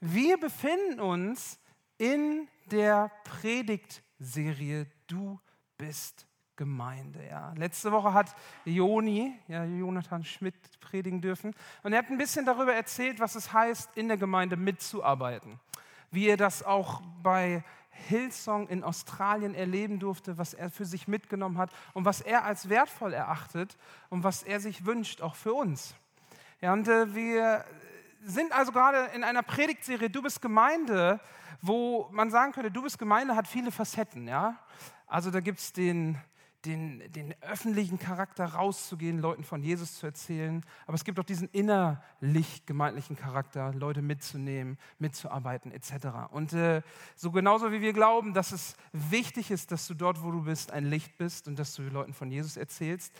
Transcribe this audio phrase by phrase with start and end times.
[0.00, 1.58] Wir befinden uns
[1.96, 5.40] in der Predigtserie Du
[5.76, 7.24] bist Gemeinde.
[7.28, 7.52] Ja.
[7.56, 8.34] Letzte Woche hat
[8.64, 13.52] Joni, ja, Jonathan Schmidt, predigen dürfen und er hat ein bisschen darüber erzählt, was es
[13.52, 15.58] heißt, in der Gemeinde mitzuarbeiten.
[16.12, 21.58] Wie er das auch bei Hillsong in Australien erleben durfte, was er für sich mitgenommen
[21.58, 23.76] hat und was er als wertvoll erachtet
[24.10, 25.96] und was er sich wünscht, auch für uns.
[26.60, 27.64] Ja, und äh, wir
[28.22, 31.20] sind also gerade in einer Predigtserie Du bist Gemeinde,
[31.60, 34.28] wo man sagen könnte, Du bist Gemeinde hat viele Facetten.
[34.28, 34.58] Ja?
[35.06, 36.18] Also da gibt es den,
[36.64, 40.64] den, den öffentlichen Charakter rauszugehen, Leuten von Jesus zu erzählen.
[40.86, 46.30] Aber es gibt auch diesen innerlich gemeindlichen Charakter, Leute mitzunehmen, mitzuarbeiten etc.
[46.30, 46.82] Und äh,
[47.14, 50.72] so genauso wie wir glauben, dass es wichtig ist, dass du dort, wo du bist,
[50.72, 53.14] ein Licht bist und dass du Leuten von Jesus erzählst,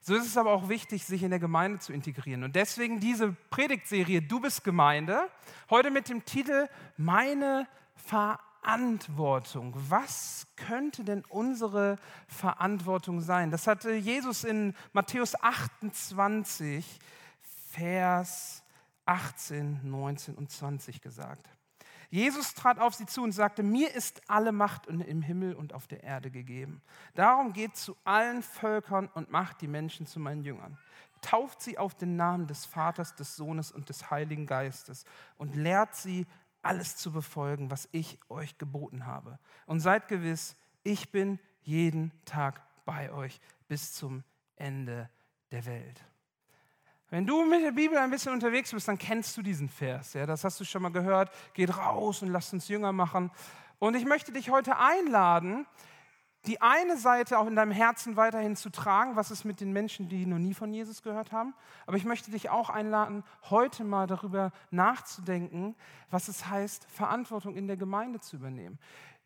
[0.00, 2.44] so ist es aber auch wichtig, sich in der Gemeinde zu integrieren.
[2.44, 5.28] Und deswegen diese Predigtserie Du bist Gemeinde,
[5.70, 7.66] heute mit dem Titel Meine
[7.96, 9.74] Verantwortung.
[9.88, 13.50] Was könnte denn unsere Verantwortung sein?
[13.50, 16.98] Das hatte Jesus in Matthäus 28,
[17.70, 18.62] Vers
[19.04, 21.57] 18, 19 und 20 gesagt.
[22.10, 25.86] Jesus trat auf sie zu und sagte, mir ist alle Macht im Himmel und auf
[25.86, 26.82] der Erde gegeben.
[27.14, 30.78] Darum geht zu allen Völkern und macht die Menschen zu meinen Jüngern.
[31.20, 35.04] Tauft sie auf den Namen des Vaters, des Sohnes und des Heiligen Geistes
[35.36, 36.26] und lehrt sie,
[36.62, 39.38] alles zu befolgen, was ich euch geboten habe.
[39.66, 44.24] Und seid gewiss, ich bin jeden Tag bei euch bis zum
[44.56, 45.08] Ende
[45.50, 46.04] der Welt.
[47.10, 50.12] Wenn du mit der Bibel ein bisschen unterwegs bist, dann kennst du diesen Vers.
[50.12, 51.30] Ja, das hast du schon mal gehört.
[51.54, 53.30] Geht raus und lasst uns Jünger machen.
[53.78, 55.66] Und ich möchte dich heute einladen,
[56.46, 60.08] die eine Seite auch in deinem Herzen weiterhin zu tragen, was ist mit den Menschen,
[60.08, 61.54] die noch nie von Jesus gehört haben.
[61.86, 65.76] Aber ich möchte dich auch einladen, heute mal darüber nachzudenken,
[66.10, 68.78] was es heißt, Verantwortung in der Gemeinde zu übernehmen.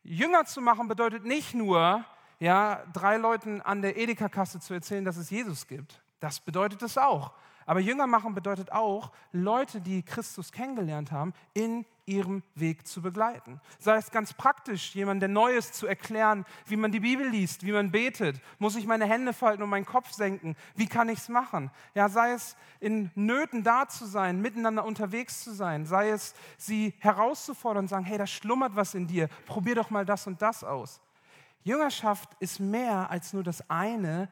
[0.05, 2.05] Jünger zu machen bedeutet nicht nur,
[2.39, 6.03] ja, drei Leuten an der Edeka-Kasse zu erzählen, dass es Jesus gibt.
[6.19, 7.33] Das bedeutet es auch.
[7.67, 13.61] Aber Jünger machen bedeutet auch, Leute, die Christus kennengelernt haben, in ihrem Weg zu begleiten.
[13.79, 17.93] Sei es ganz praktisch, jemandem Neues zu erklären, wie man die Bibel liest, wie man
[17.93, 18.41] betet.
[18.59, 20.57] Muss ich meine Hände falten und meinen Kopf senken?
[20.75, 21.71] Wie kann ich es machen?
[21.95, 25.87] Ja, sei es in Nöten da zu sein, miteinander unterwegs zu sein.
[25.87, 29.29] Sei es sie herauszufordern und sagen, hey, da schlummert was in dir.
[29.47, 31.01] Probier doch mal das und das aus.
[31.63, 34.29] Jüngerschaft ist mehr als nur das eine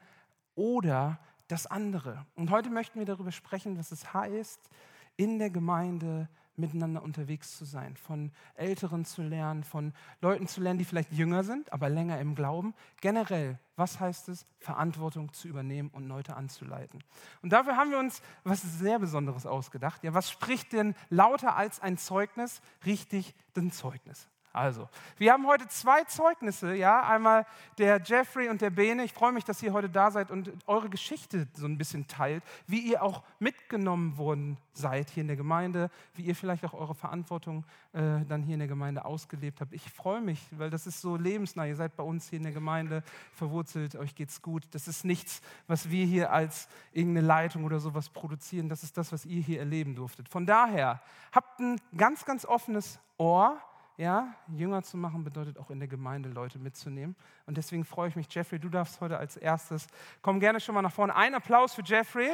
[0.55, 1.17] oder
[1.51, 2.25] das andere.
[2.35, 4.69] Und heute möchten wir darüber sprechen, was es heißt,
[5.17, 10.79] in der Gemeinde miteinander unterwegs zu sein, von Älteren zu lernen, von Leuten zu lernen,
[10.79, 12.73] die vielleicht jünger sind, aber länger im Glauben.
[13.01, 17.03] Generell, was heißt es, Verantwortung zu übernehmen und Leute anzuleiten?
[17.41, 20.03] Und dafür haben wir uns was sehr Besonderes ausgedacht.
[20.03, 22.61] Ja, was spricht denn lauter als ein Zeugnis?
[22.85, 24.29] Richtig, ein Zeugnis.
[24.53, 27.45] Also, wir haben heute zwei Zeugnisse, ja, einmal
[27.77, 29.05] der Jeffrey und der Bene.
[29.05, 32.43] Ich freue mich, dass ihr heute da seid und eure Geschichte so ein bisschen teilt,
[32.67, 36.95] wie ihr auch mitgenommen worden seid hier in der Gemeinde, wie ihr vielleicht auch eure
[36.95, 39.73] Verantwortung äh, dann hier in der Gemeinde ausgelebt habt.
[39.73, 41.65] Ich freue mich, weil das ist so lebensnah.
[41.65, 43.03] Ihr seid bei uns hier in der Gemeinde
[43.33, 44.63] verwurzelt, euch geht's gut.
[44.71, 48.67] Das ist nichts, was wir hier als irgendeine Leitung oder sowas produzieren.
[48.67, 50.27] Das ist das, was ihr hier erleben durftet.
[50.27, 51.01] Von daher
[51.31, 53.61] habt ein ganz, ganz offenes Ohr
[54.01, 57.15] ja, Jünger zu machen bedeutet auch in der Gemeinde Leute mitzunehmen.
[57.45, 59.85] Und deswegen freue ich mich, Jeffrey, du darfst heute als erstes.
[60.23, 61.15] Komm gerne schon mal nach vorne.
[61.15, 62.31] Ein Applaus für Jeffrey.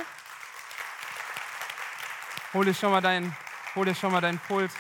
[2.54, 3.36] Hol dir schon mal dein,
[3.76, 4.72] hol dir schon mal deinen Pult.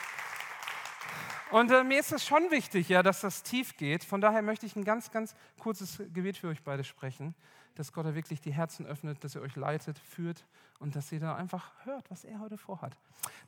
[1.51, 4.05] Und äh, mir ist es schon wichtig, ja, dass das tief geht.
[4.05, 7.35] Von daher möchte ich ein ganz, ganz kurzes Gebet für euch beide sprechen,
[7.75, 10.45] dass Gott da wirklich die Herzen öffnet, dass er euch leitet, führt
[10.79, 12.97] und dass ihr da einfach hört, was er heute vorhat.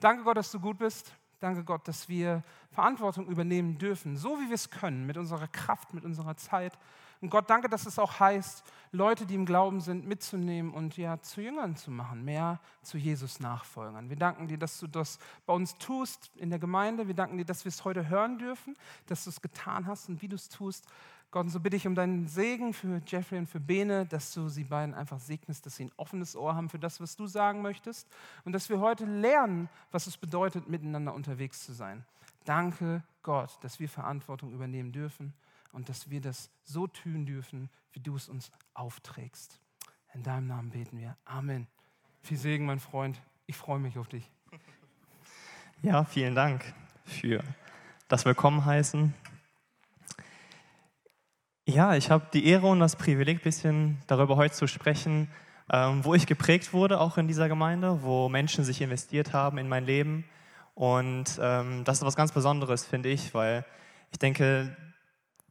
[0.01, 1.13] Danke Gott, dass du gut bist.
[1.39, 5.93] Danke Gott, dass wir Verantwortung übernehmen dürfen, so wie wir es können, mit unserer Kraft,
[5.93, 6.77] mit unserer Zeit.
[7.21, 11.21] Und Gott, danke, dass es auch heißt, Leute, die im Glauben sind, mitzunehmen und ja
[11.21, 14.09] zu Jüngern zu machen, mehr zu Jesus nachfolgern.
[14.09, 17.07] Wir danken dir, dass du das bei uns tust in der Gemeinde.
[17.07, 18.77] Wir danken dir, dass wir es heute hören dürfen,
[19.07, 20.85] dass du es getan hast und wie du es tust.
[21.31, 24.49] Gott, und so bitte ich um deinen Segen für Jeffrey und für Bene, dass du
[24.49, 27.61] sie beiden einfach segnest, dass sie ein offenes Ohr haben für das, was du sagen
[27.61, 28.07] möchtest
[28.45, 32.03] und dass wir heute lernen, was es bedeutet, miteinander unterwegs zu sein.
[32.45, 35.35] Danke Gott, dass wir Verantwortung übernehmen dürfen
[35.71, 39.59] und dass wir das so tun dürfen, wie du es uns aufträgst.
[40.15, 41.15] In deinem Namen beten wir.
[41.25, 41.67] Amen.
[42.23, 43.21] Viel Segen, mein Freund.
[43.45, 44.29] Ich freue mich auf dich.
[45.83, 46.73] Ja, vielen Dank
[47.05, 47.43] für
[48.07, 49.13] das Willkommen heißen.
[51.69, 55.29] Ja, ich habe die Ehre und das Privileg, ein bisschen darüber heute zu sprechen,
[55.71, 59.69] ähm, wo ich geprägt wurde, auch in dieser Gemeinde, wo Menschen sich investiert haben in
[59.69, 60.25] mein Leben
[60.73, 63.65] Und ähm, das ist was ganz Besonderes, finde ich, weil
[64.11, 64.75] ich denke,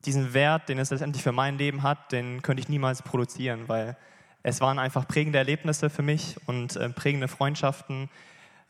[0.06, 3.96] diesen Wert, den es letztendlich für mein Leben hat, den könnte ich niemals produzieren, weil
[4.42, 8.10] es waren einfach prägende Erlebnisse für mich und äh, prägende Freundschaften,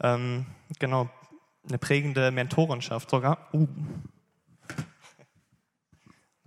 [0.03, 0.45] ähm,
[0.79, 1.09] genau,
[1.67, 3.49] eine prägende Mentorenschaft sogar.
[3.55, 3.67] Uh.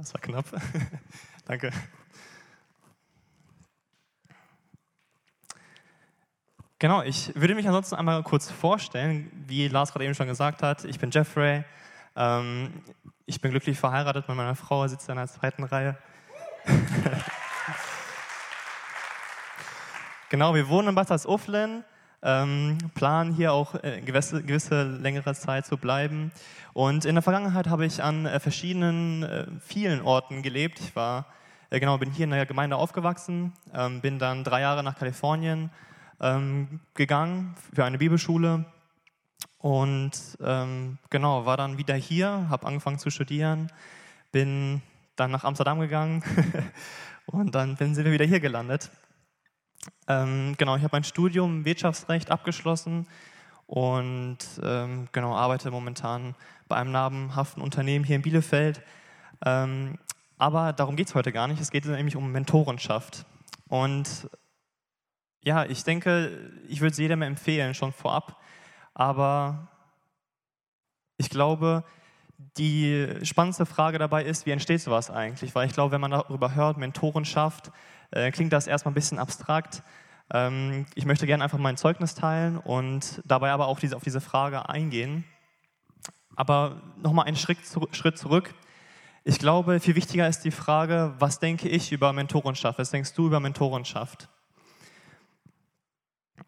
[0.02, 0.46] Das war knapp.
[1.46, 1.72] Danke.
[6.80, 10.86] Genau, ich würde mich ansonsten einmal kurz vorstellen, wie Lars gerade eben schon gesagt hat.
[10.86, 11.64] Ich bin Jeffrey.
[12.16, 12.82] Ähm,
[13.28, 15.96] ich bin glücklich verheiratet mit meiner Frau, sitzt in der zweiten Reihe.
[20.30, 21.84] genau, wir wohnen in Bad Salzuflen,
[22.24, 26.32] ähm, planen hier auch äh, gewisse, gewisse längere Zeit zu bleiben.
[26.74, 30.80] Und in der Vergangenheit habe ich an äh, verschiedenen, äh, vielen Orten gelebt.
[30.80, 31.26] Ich war,
[31.70, 35.72] äh, genau, bin hier in der Gemeinde aufgewachsen, ähm, bin dann drei Jahre nach Kalifornien
[36.20, 38.66] ähm, gegangen für eine Bibelschule
[39.58, 40.12] und
[40.44, 43.72] ähm, genau, war dann wieder hier, habe angefangen zu studieren,
[44.32, 44.82] bin
[45.16, 46.24] dann nach Amsterdam gegangen
[47.28, 48.90] und dann sind wir wieder hier gelandet.
[50.08, 53.08] Ähm, genau, ich habe mein Studium Wirtschaftsrecht abgeschlossen
[53.68, 56.36] und ähm, genau arbeite momentan
[56.68, 58.82] bei einem namenhaften Unternehmen hier in Bielefeld.
[59.46, 59.98] Ähm,
[60.38, 61.62] aber darum geht es heute gar nicht.
[61.62, 63.26] Es geht nämlich um Mentorenschaft.
[63.70, 64.30] Und
[65.44, 68.38] ja, ich denke, ich würde es jedem empfehlen, schon vorab.
[68.94, 69.68] Aber
[71.18, 71.84] ich glaube,
[72.58, 75.54] die spannendste Frage dabei ist, wie entsteht sowas eigentlich?
[75.56, 77.72] Weil ich glaube, wenn man darüber hört, Mentorenschaft,
[78.12, 79.84] äh, klingt das erstmal ein bisschen abstrakt.
[80.34, 84.22] Ähm, ich möchte gerne einfach mein Zeugnis teilen und dabei aber auch diese, auf diese
[84.22, 85.24] Frage eingehen.
[86.36, 87.60] Aber nochmal einen Schritt,
[87.92, 88.54] Schritt zurück.
[89.24, 92.80] Ich glaube, viel wichtiger ist die Frage, was denke ich über Mentorenschaft?
[92.80, 94.30] Was denkst du über Mentorenschaft?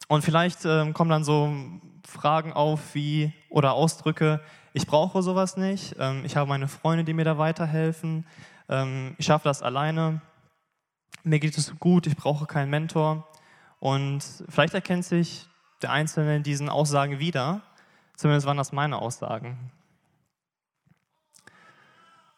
[0.07, 1.53] Und vielleicht ähm, kommen dann so
[2.07, 4.41] Fragen auf wie oder Ausdrücke,
[4.73, 8.25] ich brauche sowas nicht, ähm, ich habe meine Freunde, die mir da weiterhelfen,
[8.69, 10.21] ähm, ich schaffe das alleine,
[11.23, 13.27] mir geht es gut, ich brauche keinen Mentor.
[13.79, 15.47] Und vielleicht erkennt sich
[15.81, 17.61] der Einzelne in diesen Aussagen wieder,
[18.15, 19.71] zumindest waren das meine Aussagen.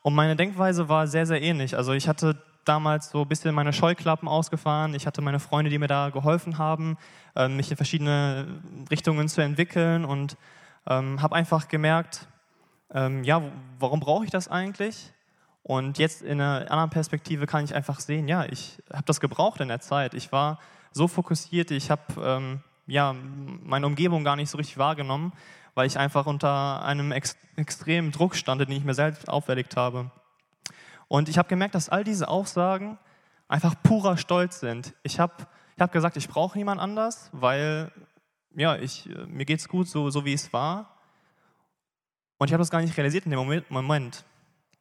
[0.01, 1.75] Und meine Denkweise war sehr, sehr ähnlich.
[1.75, 4.93] Also ich hatte damals so ein bisschen meine Scheuklappen ausgefahren.
[4.93, 6.97] Ich hatte meine Freunde, die mir da geholfen haben,
[7.35, 8.61] ähm, mich in verschiedene
[8.91, 10.37] Richtungen zu entwickeln und
[10.87, 12.27] ähm, habe einfach gemerkt,
[12.93, 13.41] ähm, ja,
[13.79, 15.11] warum brauche ich das eigentlich?
[15.67, 19.59] Und jetzt in einer anderen Perspektive kann ich einfach sehen, ja, ich habe das gebraucht
[19.61, 20.13] in der Zeit.
[20.13, 20.59] Ich war
[20.91, 23.15] so fokussiert, ich habe ähm, ja,
[23.63, 25.33] meine Umgebung gar nicht so richtig wahrgenommen,
[25.73, 30.11] weil ich einfach unter einem ex extremen Druck stand, den ich mir selbst auferlegt habe.
[31.07, 32.99] Und ich habe gemerkt, dass all diese Aussagen
[33.47, 34.93] einfach purer Stolz sind.
[35.01, 37.91] Ich habe ich hab gesagt, ich brauche niemand anders, weil
[38.55, 40.95] ja, ich, mir geht es gut, so, so wie es war.
[42.37, 44.25] Und ich habe das gar nicht realisiert in dem Moment.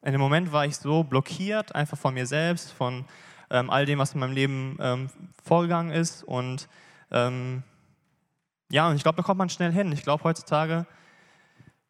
[0.04, 3.06] In dem Moment war ich so blockiert, einfach von mir selbst, von
[3.50, 5.08] ähm, all dem, was in meinem Leben ähm,
[5.42, 6.22] vorgegangen ist.
[6.22, 6.68] Und
[7.10, 7.62] ähm,
[8.70, 9.90] ja, und ich glaube, da kommt man schnell hin.
[9.92, 10.86] Ich glaube, heutzutage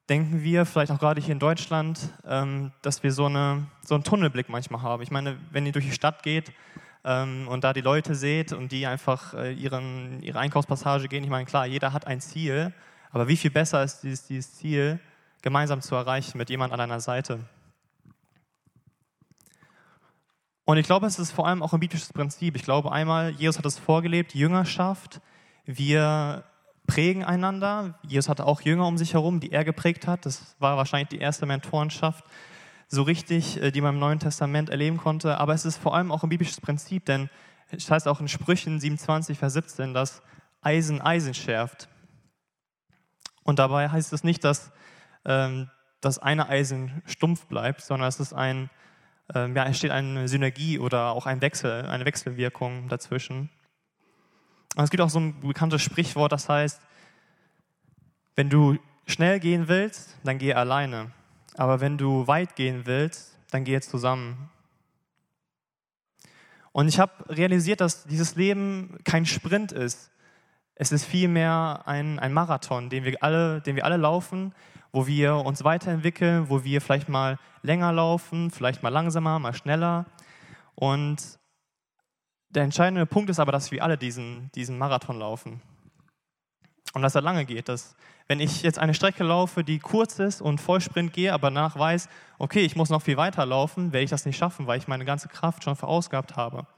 [0.09, 4.05] denken wir, vielleicht auch gerade hier in Deutschland, ähm, dass wir so, eine, so einen
[4.05, 5.03] Tunnelblick manchmal haben.
[5.03, 6.53] Ich meine, wenn ihr durch die Stadt geht
[7.05, 11.31] ähm, und da die Leute seht und die einfach äh, ihren, ihre Einkaufspassage gehen, ich
[11.31, 12.73] meine, klar, jeder hat ein Ziel,
[13.11, 15.01] aber wie viel besser ist dieses, dieses Ziel,
[15.43, 17.41] gemeinsam zu erreichen mit jemand an deiner Seite?
[20.65, 22.57] Und ich glaube, es ist vor allem auch ein biblisches Prinzip.
[22.57, 25.21] Ich glaube einmal, Jesus hat es vorgelebt, Jüngerschaft.
[25.67, 26.45] Wir
[26.87, 27.99] prägen einander.
[28.03, 30.25] Jesus hatte auch Jünger um sich herum, die er geprägt hat.
[30.25, 32.25] Das war wahrscheinlich die erste Mentorenschaft,
[32.89, 35.39] so richtig, äh, die man im Neuen Testament erleben konnte.
[35.39, 37.29] Aber es ist vor allem auch ein biblisches Prinzip, denn
[37.71, 40.23] es heißt auch in Sprüchen 27, Vers 17, dass
[40.63, 41.89] Eisen Eisen schärft.
[43.43, 44.73] Und dabei heißt es nicht, dass
[45.27, 48.71] ähm, das eine Eisen stumpf bleibt, sondern es ist ein,
[49.33, 53.49] ähm, ja, entsteht eine Synergie oder auch ein Wechsel, eine Wechselwirkung dazwischen.
[54.77, 56.81] Und es gibt auch so ein bekanntes Sprichwort, das heißt,
[58.37, 61.13] wenn du schnell gehen willst, dann geh alleine.
[61.57, 64.51] Aber wenn du weit gehen willst, dann geh zusammen.
[66.73, 70.11] Und ich habe realisiert, dass dieses Leben kein Sprint ist.
[70.75, 74.53] Es ist vielmehr ein, ein Marathon, den wir, alle, den wir alle laufen,
[74.95, 80.07] wo wir uns weiterentwickeln, wo wir vielleicht mal länger laufen, vielleicht mal langsamer, mal schneller.
[80.77, 81.41] Und
[82.51, 85.61] der entscheidende Punkt ist aber, dass wir alle diesen, diesen Marathon laufen.
[86.93, 87.69] Und dass er lange geht.
[87.69, 87.97] Dass,
[88.29, 92.09] wenn ich jetzt eine Strecke laufe, die kurz ist und Vollsprint gehe, aber danach weiß,
[92.39, 95.05] okay, ich muss noch viel weiter laufen, werde ich das nicht schaffen, weil ich meine
[95.05, 96.69] ganze Kraft schon verausgabt habe.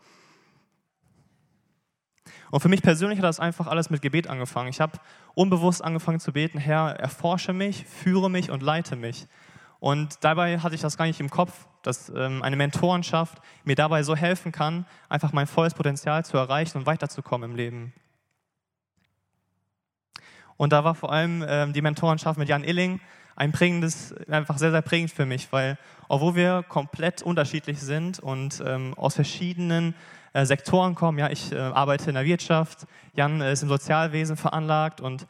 [2.51, 4.69] Und für mich persönlich hat das einfach alles mit Gebet angefangen.
[4.69, 4.99] Ich habe
[5.35, 9.27] unbewusst angefangen zu beten, Herr, erforsche mich, führe mich und leite mich.
[9.79, 14.03] Und dabei hatte ich das gar nicht im Kopf, dass ähm, eine Mentorenschaft mir dabei
[14.03, 17.93] so helfen kann, einfach mein volles Potenzial zu erreichen und weiterzukommen im Leben.
[20.57, 23.01] Und da war vor allem ähm, die Mentorenschaft mit Jan Illing
[23.37, 25.79] ein prägendes, einfach sehr, sehr prägend für mich, weil
[26.09, 29.95] obwohl wir komplett unterschiedlich sind und ähm, aus verschiedenen
[30.37, 35.01] äh, Sektoren kommen, ja, ich äh, arbeite in der Wirtschaft, Jan ist im Sozialwesen veranlagt
[35.01, 35.27] und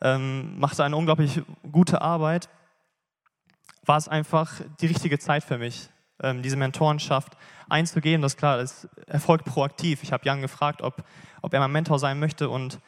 [0.00, 2.48] ähm, macht eine unglaublich gute Arbeit,
[3.86, 5.88] war es einfach die richtige Zeit für mich,
[6.20, 7.36] ähm, diese Mentorenschaft
[7.68, 8.20] einzugehen.
[8.20, 10.02] Das ist klar, das erfolgt proaktiv.
[10.02, 11.04] Ich habe Jan gefragt, ob,
[11.40, 12.80] ob er mein Mentor sein möchte und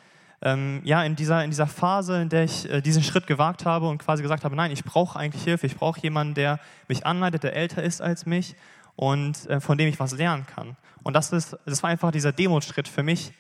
[0.43, 3.87] ähm, ja, in dieser, in dieser Phase, in der ich äh, diesen Schritt gewagt habe
[3.87, 6.59] und quasi gesagt habe, nein, ich brauche eigentlich Hilfe, ich brauche jemanden, der
[6.89, 8.57] mich anleitet, der älter ist als mich
[9.01, 10.77] und äh, von dem ich was lernen kann.
[11.03, 13.33] Und das, ist, das war einfach dieser Demutschritt für mich,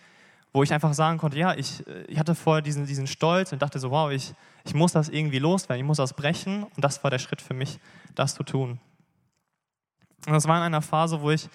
[0.54, 3.60] wo ich einfach sagen konnte, ja, ich, äh, ich hatte vorher diesen, diesen Stolz und
[3.60, 4.32] dachte so, wow, ich,
[4.64, 7.52] ich muss das irgendwie loswerden, ich muss das brechen und das war der Schritt für
[7.52, 7.78] mich,
[8.14, 8.80] das zu tun.
[10.26, 11.46] Und das war in einer Phase, wo ich,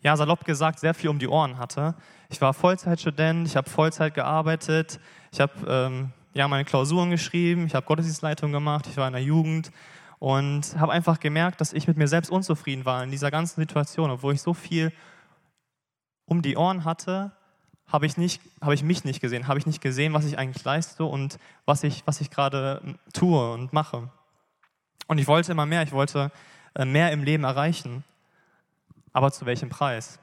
[0.00, 1.94] ja, salopp gesagt, sehr viel um die Ohren hatte.
[2.30, 4.98] Ich war Vollzeitstudent, ich habe Vollzeit gearbeitet,
[5.30, 9.22] ich habe ähm, ja, meine Klausuren geschrieben, ich habe Gottesdienstleitung gemacht, ich war in der
[9.22, 9.70] Jugend
[10.22, 14.08] und habe einfach gemerkt, dass ich mit mir selbst unzufrieden war in dieser ganzen Situation,
[14.08, 14.92] obwohl ich so viel
[16.26, 17.32] um die Ohren hatte,
[17.88, 21.02] habe ich, nicht, ich mich nicht gesehen, habe ich nicht gesehen, was ich eigentlich leiste
[21.06, 24.10] und was ich, was ich gerade hm, tue und mache.
[25.08, 26.30] Und ich wollte immer mehr, ich wollte
[26.76, 28.04] äh, mehr im Leben erreichen.
[29.12, 30.20] Aber zu welchem Preis?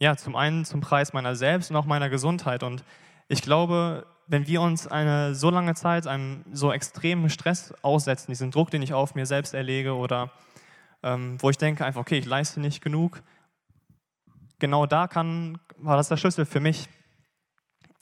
[0.00, 2.64] Ja, zum einen zum Preis meiner selbst und auch meiner Gesundheit.
[2.64, 2.82] Und
[3.28, 8.52] ich glaube, wenn wir uns eine so lange Zeit einem so extremen Stress aussetzen, diesen
[8.52, 10.30] Druck, den ich auf mir selbst erlege oder
[11.02, 13.22] ähm, wo ich denke einfach, okay, ich leiste nicht genug,
[14.60, 16.88] genau da kann, war das der Schlüssel für mich.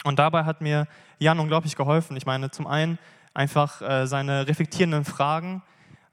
[0.04, 0.86] Und dabei hat mir
[1.18, 2.14] Jan unglaublich geholfen.
[2.16, 2.98] Ich meine, zum einen
[3.32, 5.62] einfach äh, seine reflektierenden Fragen,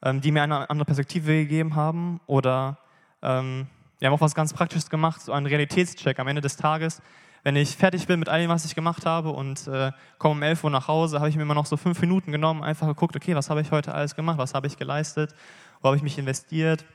[0.02, 2.78] ähm, die mir eine andere Perspektive gegeben haben oder
[3.22, 3.68] ähm,
[4.00, 7.02] wir haben auch was ganz Praktisches gemacht, so einen Realitätscheck am Ende des Tages.
[7.46, 10.42] Wenn ich fertig bin mit all dem, was ich gemacht habe und äh, komme um
[10.42, 13.16] 11 Uhr nach Hause, habe ich mir immer noch so fünf Minuten genommen, einfach geguckt,
[13.16, 15.36] okay, was habe ich heute alles gemacht, was habe ich geleistet,
[15.80, 16.86] wo habe ich mich investiert,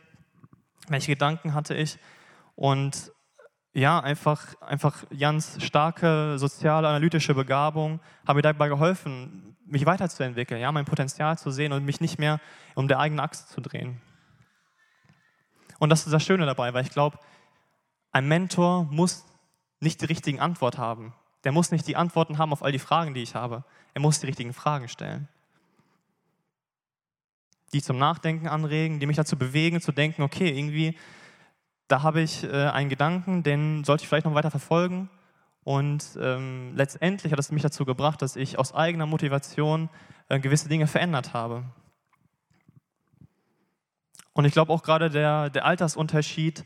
[0.88, 2.00] welche Gedanken hatte ich.
[2.56, 3.12] Und
[3.74, 10.72] ja, einfach, einfach Jans starke soziale, analytische Begabung haben mir dabei geholfen, mich weiterzuentwickeln, ja,
[10.72, 12.40] mein Potenzial zu sehen und mich nicht mehr
[12.74, 14.02] um der eigenen Achse zu drehen.
[15.78, 17.20] Und das ist das Schöne dabei, weil ich glaube,
[18.10, 19.29] ein Mentor muss
[19.80, 21.14] nicht die richtigen Antworten haben.
[21.44, 23.64] Der muss nicht die Antworten haben auf all die Fragen, die ich habe.
[23.94, 25.28] Er muss die richtigen Fragen stellen.
[27.72, 30.96] Die zum Nachdenken anregen, die mich dazu bewegen, zu denken, okay, irgendwie,
[31.88, 35.08] da habe ich äh, einen Gedanken, den sollte ich vielleicht noch weiter verfolgen.
[35.64, 39.88] Und ähm, letztendlich hat es mich dazu gebracht, dass ich aus eigener Motivation
[40.28, 41.64] äh, gewisse Dinge verändert habe.
[44.32, 46.64] Und ich glaube auch gerade der, der Altersunterschied,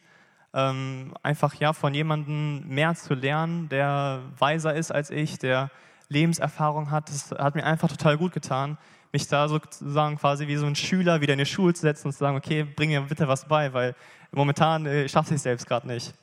[0.54, 5.70] ähm, einfach ja von jemandem mehr zu lernen, der weiser ist als ich, der
[6.08, 8.78] Lebenserfahrung hat, das hat mir einfach total gut getan,
[9.12, 12.12] mich da sozusagen quasi wie so ein Schüler wieder in die Schule zu setzen und
[12.12, 13.96] zu sagen, okay, bring mir bitte was bei, weil
[14.30, 16.14] momentan äh, schaffe ich es selbst gerade nicht.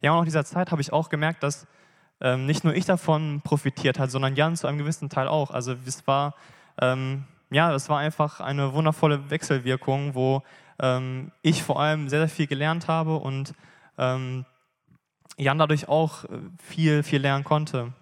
[0.00, 1.66] Ja, und nach dieser Zeit habe ich auch gemerkt, dass
[2.20, 5.50] ähm, nicht nur ich davon profitiert hat, sondern Jan zu einem gewissen Teil auch.
[5.50, 6.34] Also es war
[6.80, 10.42] ähm, ja, das war einfach eine wundervolle Wechselwirkung, wo
[10.80, 13.54] ähm, ich vor allem sehr, sehr viel gelernt habe und
[13.98, 14.44] ähm,
[15.36, 16.28] Jan dadurch auch äh,
[16.62, 17.92] viel, viel lernen konnte.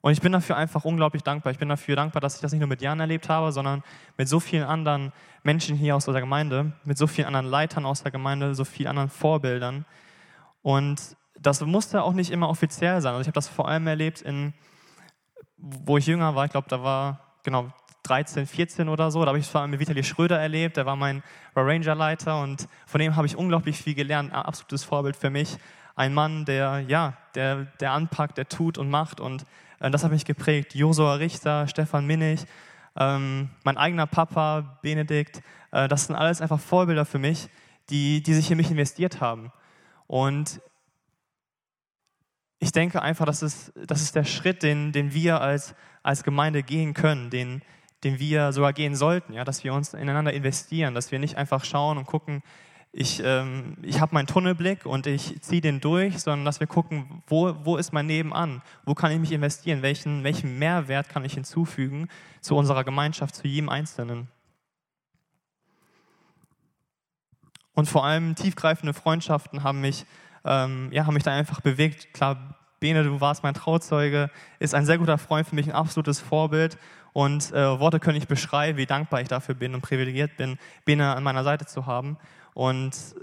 [0.00, 1.50] Und ich bin dafür einfach unglaublich dankbar.
[1.50, 3.82] Ich bin dafür dankbar, dass ich das nicht nur mit Jan erlebt habe, sondern
[4.18, 8.02] mit so vielen anderen Menschen hier aus der Gemeinde, mit so vielen anderen Leitern aus
[8.02, 9.86] der Gemeinde, so vielen anderen Vorbildern.
[10.60, 13.12] Und das musste auch nicht immer offiziell sein.
[13.12, 14.52] Also ich habe das vor allem erlebt in
[15.64, 17.68] wo ich jünger war, ich glaube, da war genau
[18.04, 20.94] 13, 14 oder so, da habe ich vor allem mit Vitali Schröder erlebt, der war
[20.94, 21.22] mein
[21.56, 25.56] Ranger-Leiter und von dem habe ich unglaublich viel gelernt, ein absolutes Vorbild für mich.
[25.96, 29.46] Ein Mann, der, ja, der, der anpackt, der tut und macht und
[29.80, 30.74] äh, das hat mich geprägt.
[30.74, 32.44] Josua Richter, Stefan Minnig,
[32.96, 37.48] ähm, mein eigener Papa, Benedikt, äh, das sind alles einfach Vorbilder für mich,
[37.90, 39.52] die, die sich in mich investiert haben.
[40.06, 40.60] Und
[42.58, 46.62] ich denke einfach, das ist, das ist der Schritt, den, den wir als, als Gemeinde
[46.62, 47.62] gehen können, den,
[48.04, 51.64] den wir sogar gehen sollten, ja, dass wir uns ineinander investieren, dass wir nicht einfach
[51.64, 52.42] schauen und gucken,
[52.96, 57.24] ich, ähm, ich habe meinen Tunnelblick und ich ziehe den durch, sondern dass wir gucken,
[57.26, 61.34] wo, wo ist mein Nebenan, wo kann ich mich investieren, welchen, welchen Mehrwert kann ich
[61.34, 62.08] hinzufügen
[62.40, 64.28] zu unserer Gemeinschaft, zu jedem Einzelnen.
[67.74, 70.06] Und vor allem tiefgreifende Freundschaften haben mich,
[70.44, 72.14] ähm, ja, haben mich da einfach bewegt.
[72.14, 74.30] Klar, Bene, du warst mein Trauzeuge,
[74.60, 76.78] ist ein sehr guter Freund für mich, ein absolutes Vorbild.
[77.14, 81.14] Und äh, Worte können nicht beschreiben, wie dankbar ich dafür bin und privilegiert bin, Bene
[81.14, 82.18] an meiner Seite zu haben.
[82.54, 83.14] Und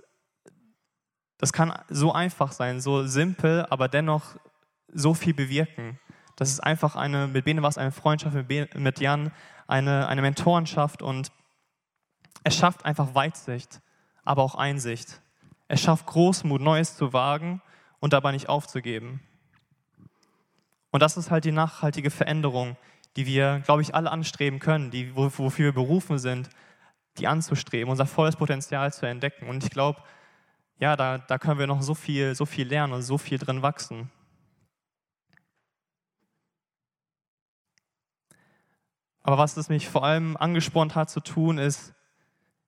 [1.38, 4.38] das kann so einfach sein, so simpel, aber dennoch
[4.88, 6.00] so viel bewirken.
[6.38, 9.33] Das ist einfach eine, mit Bene war es eine Freundschaft, mit, mit Jan
[9.67, 11.33] eine, eine Mentorenschaft und
[12.45, 13.81] es schafft einfach Weitsicht,
[14.24, 15.21] aber auch Einsicht.
[15.67, 17.62] Es schafft Großmut, Neues zu wagen
[18.00, 19.19] und dabei nicht aufzugeben.
[20.91, 22.77] Und das ist halt die nachhaltige Veränderung,
[23.15, 26.50] die wir, glaube ich, alle anstreben können, die, wofür wir berufen sind,
[27.18, 29.48] die anzustreben, unser volles Potenzial zu entdecken.
[29.50, 30.01] Und ich glaube,
[30.80, 33.62] ja, da, da können wir noch so viel, so viel lernen und so viel drin
[33.62, 34.10] wachsen.
[39.24, 41.94] Aber was es mich vor allem angespornt hat zu tun, ist,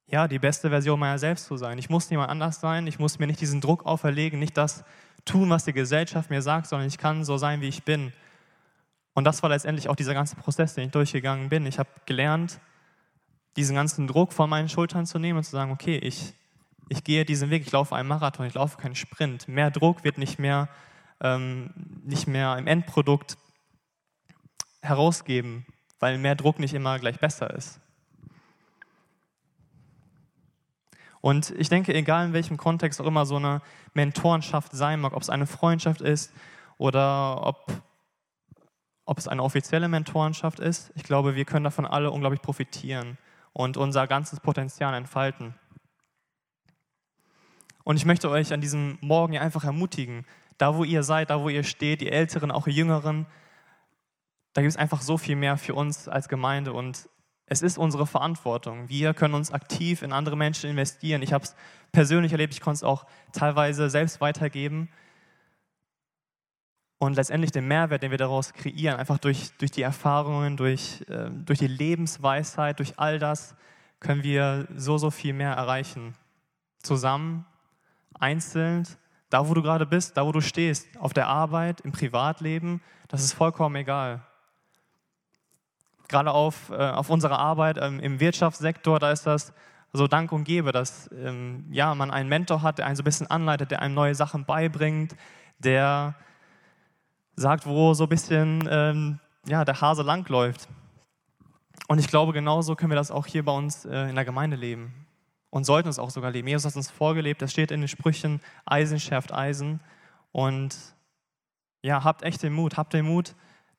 [0.05, 1.79] ja, die beste Version meiner selbst zu sein.
[1.79, 4.83] Ich muss niemand anders sein, ich muss mir nicht diesen Druck auferlegen, nicht das
[5.25, 8.13] tun, was die Gesellschaft mir sagt, sondern ich kann so sein, wie ich bin.
[9.13, 11.65] Und das war letztendlich auch dieser ganze Prozess, den ich durchgegangen bin.
[11.65, 12.59] Ich habe gelernt,
[13.55, 16.33] diesen ganzen Druck von meinen Schultern zu nehmen und zu sagen, okay, ich,
[16.89, 19.47] ich gehe diesen Weg, ich laufe einen Marathon, ich laufe keinen Sprint.
[19.47, 20.69] Mehr Druck wird nicht mehr,
[21.21, 21.71] ähm,
[22.03, 23.37] nicht mehr im Endprodukt
[24.81, 25.65] herausgeben,
[25.99, 27.79] weil mehr Druck nicht immer gleich besser ist.
[31.21, 33.61] Und ich denke, egal in welchem Kontext auch immer so eine
[33.93, 36.33] Mentorenschaft sein mag, ob es eine Freundschaft ist
[36.77, 37.81] oder ob,
[39.13, 43.19] ob es eine offizielle Mentorenschaft ist, ich glaube, wir können davon alle unglaublich profitieren
[43.51, 45.53] und unser ganzes Potenzial entfalten.
[47.83, 50.25] Und ich möchte euch an diesem Morgen einfach ermutigen,
[50.57, 53.27] da wo ihr seid, da wo ihr steht, die Älteren, auch die Jüngeren,
[54.53, 57.07] da gibt es einfach so viel mehr für uns als Gemeinde und
[57.45, 58.89] es ist unsere Verantwortung.
[58.89, 61.21] Wir können uns aktiv in andere Menschen investieren.
[61.21, 61.55] Ich habe es
[61.91, 64.89] persönlich erlebt, ich konnte es auch teilweise selbst weitergeben.
[67.03, 71.29] Und letztendlich den Mehrwert, den wir daraus kreieren, einfach durch, durch die Erfahrungen, durch, äh,
[71.29, 73.55] durch die Lebensweisheit, durch all das,
[73.99, 76.13] können wir so, so viel mehr erreichen.
[76.81, 77.45] Zusammen,
[78.17, 78.87] einzeln,
[79.29, 83.21] da wo du gerade bist, da wo du stehst, auf der Arbeit, im Privatleben, das
[83.23, 84.21] ist vollkommen egal
[86.09, 89.51] gerade auf, äh, auf unserer Arbeit ähm, im Wirtschaftssektor, da ist das
[89.93, 93.05] so Dank und Gebe, dass ähm, ja, man einen Mentor hat, der einen so ein
[93.05, 95.15] bisschen anleitet, der einem neue Sachen beibringt,
[95.59, 96.13] der
[97.35, 100.67] sagt, wo so ein bisschen ähm, ja, der Hase langläuft.
[101.87, 104.55] Und ich glaube, genauso können wir das auch hier bei uns äh, in der Gemeinde
[104.55, 104.93] leben
[105.49, 106.47] und sollten es auch sogar leben.
[106.47, 109.79] Jesus hat uns vorgelebt, das steht in den Sprüchen, Eisen schärft Eisen.
[110.31, 110.75] Und
[111.81, 113.35] ja, habt echt den Mut, habt den Mut,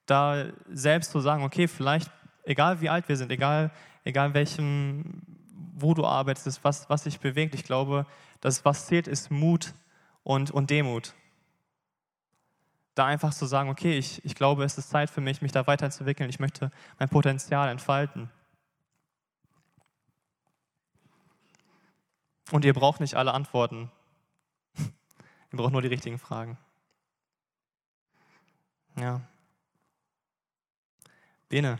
[0.06, 2.10] da selbst zu sagen, okay, vielleicht
[2.44, 3.70] egal wie alt wir sind, egal,
[4.04, 5.22] egal welchem,
[5.74, 8.06] wo du arbeitest, was, was dich bewegt, ich glaube,
[8.40, 9.74] dass was zählt, ist Mut
[10.22, 11.14] und, und Demut.
[12.94, 15.66] Da einfach zu sagen, okay, ich, ich glaube, es ist Zeit für mich, mich da
[15.66, 18.30] weiterzuentwickeln, ich möchte mein Potenzial entfalten.
[22.50, 23.90] Und ihr braucht nicht alle Antworten.
[24.78, 26.58] ihr braucht nur die richtigen Fragen.
[28.96, 29.20] Ja.
[31.48, 31.78] Bene.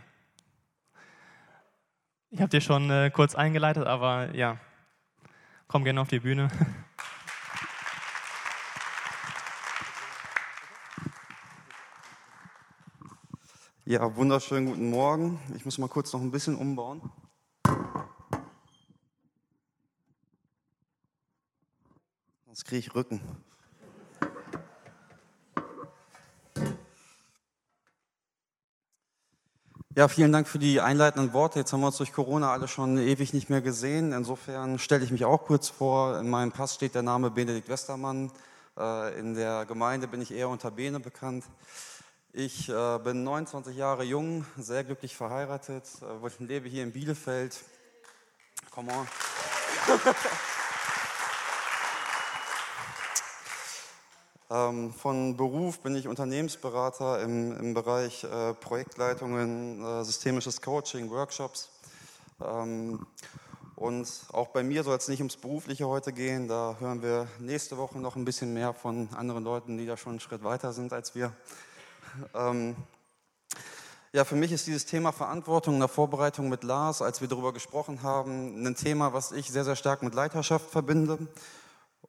[2.29, 4.57] Ich habe dir schon äh, kurz eingeleitet, aber ja,
[5.67, 6.49] komm gerne auf die Bühne.
[13.87, 15.39] Ja, wunderschönen guten Morgen.
[15.55, 17.03] Ich muss mal kurz noch ein bisschen umbauen.
[22.47, 23.21] Sonst kriege ich Rücken.
[29.95, 31.59] Ja, vielen Dank für die einleitenden Worte.
[31.59, 34.13] Jetzt haben wir uns durch Corona alle schon ewig nicht mehr gesehen.
[34.13, 36.17] Insofern stelle ich mich auch kurz vor.
[36.17, 38.31] In meinem Pass steht der Name Benedikt Westermann.
[38.79, 41.43] Äh, in der Gemeinde bin ich eher unter Bene bekannt.
[42.37, 45.85] Ich äh, bin 29 Jahre jung, sehr glücklich verheiratet.
[46.01, 47.63] Äh, lebe hier in Bielefeld.
[48.71, 49.07] Come on.
[54.47, 61.71] Ähm, von Beruf bin ich Unternehmensberater im, im Bereich äh, Projektleitungen, systemisches Coaching, Workshops.
[62.39, 63.07] Ähm,
[63.75, 66.47] und auch bei mir soll es nicht ums Berufliche heute gehen.
[66.47, 70.11] Da hören wir nächste Woche noch ein bisschen mehr von anderen Leuten, die da schon
[70.11, 71.33] einen Schritt weiter sind als wir.
[72.33, 72.75] Ähm,
[74.13, 77.53] ja, für mich ist dieses Thema Verantwortung in der Vorbereitung mit Lars, als wir darüber
[77.53, 81.17] gesprochen haben, ein Thema, was ich sehr, sehr stark mit Leiterschaft verbinde.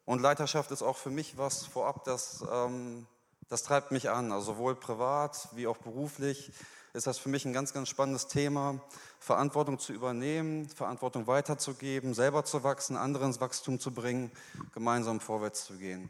[0.04, 3.06] Und Leiterschaft ist auch für mich was vorab, das ähm,
[3.48, 6.52] Das treibt mich an, also sowohl privat wie auch beruflich
[6.96, 8.80] ist das für mich ein ganz, ganz spannendes Thema,
[9.20, 14.32] Verantwortung zu übernehmen, Verantwortung weiterzugeben, selber zu wachsen, andere ins Wachstum zu bringen,
[14.72, 16.08] gemeinsam vorwärts zu gehen.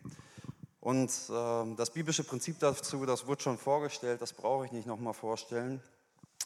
[0.87, 5.15] Und äh, das biblische Prinzip dazu, das wurde schon vorgestellt, das brauche ich nicht nochmal
[5.15, 5.83] vorstellen.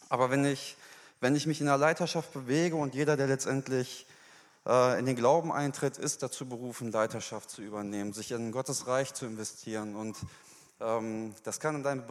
[0.09, 0.79] Aber wenn ich,
[1.21, 4.07] wenn ich mich in der Leiterschaft bewege und jeder, der letztendlich
[4.67, 9.13] äh, in den Glauben eintritt, ist dazu berufen, Leiterschaft zu übernehmen, sich in Gottes Reich
[9.13, 9.95] zu investieren.
[9.95, 10.17] Und
[10.81, 12.05] ähm, das kann in deinem,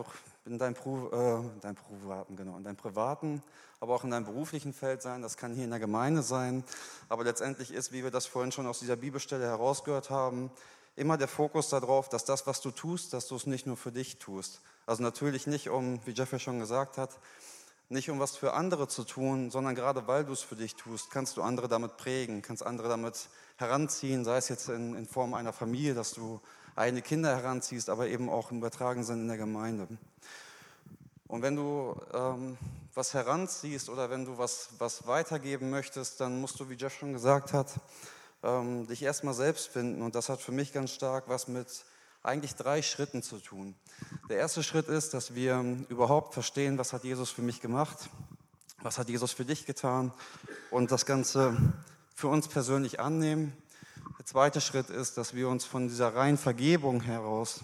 [0.46, 3.42] in deinem, äh, in deinem privaten, genau, in deinem privaten,
[3.80, 5.24] aber auch in deinem beruflichen Feld sein.
[5.24, 6.64] Das kann hier in der Gemeinde sein.
[7.08, 10.52] Aber letztendlich ist, wie wir das vorhin schon aus dieser Bibelstelle herausgehört haben,
[11.00, 13.92] immer der Fokus darauf, dass das, was du tust, dass du es nicht nur für
[13.92, 14.62] dich tust.
[14.86, 17.18] Also natürlich nicht, um, wie Jeffrey schon gesagt hat,
[17.88, 21.10] nicht um was für andere zu tun, sondern gerade weil du es für dich tust,
[21.10, 25.34] kannst du andere damit prägen, kannst andere damit heranziehen, sei es jetzt in, in Form
[25.34, 26.40] einer Familie, dass du
[26.76, 29.88] eigene Kinder heranziehst, aber eben auch im übertragenen Sinne in der Gemeinde.
[31.28, 32.58] Und wenn du ähm,
[32.94, 37.14] was heranziehst oder wenn du was, was weitergeben möchtest, dann musst du, wie Jeff schon
[37.14, 37.68] gesagt hat,
[38.44, 40.02] ähm, dich erstmal selbst finden.
[40.02, 41.68] Und das hat für mich ganz stark was mit
[42.24, 43.76] eigentlich drei Schritten zu tun.
[44.30, 48.10] Der erste Schritt ist, dass wir überhaupt verstehen, was hat Jesus für mich gemacht,
[48.82, 50.12] was hat Jesus für dich getan
[50.72, 51.56] und das Ganze
[52.16, 53.54] für uns persönlich annehmen.
[54.18, 57.64] Der zweite Schritt ist, dass wir uns von dieser reinen Vergebung heraus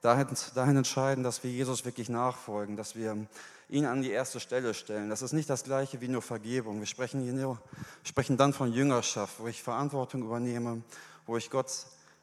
[0.00, 3.26] dahin, dahin entscheiden, dass wir Jesus wirklich nachfolgen, dass wir
[3.68, 5.10] ihn an die erste Stelle stellen.
[5.10, 6.78] Das ist nicht das gleiche wie nur Vergebung.
[6.78, 7.60] Wir sprechen, hier nur,
[8.04, 10.82] sprechen dann von Jüngerschaft, wo ich Verantwortung übernehme,
[11.26, 11.70] wo ich Gott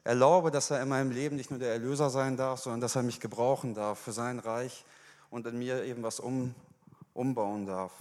[0.04, 3.02] erlaube, dass er in meinem Leben nicht nur der Erlöser sein darf, sondern dass er
[3.02, 4.84] mich gebrauchen darf für sein Reich
[5.30, 6.54] und in mir eben was um,
[7.12, 7.92] umbauen darf.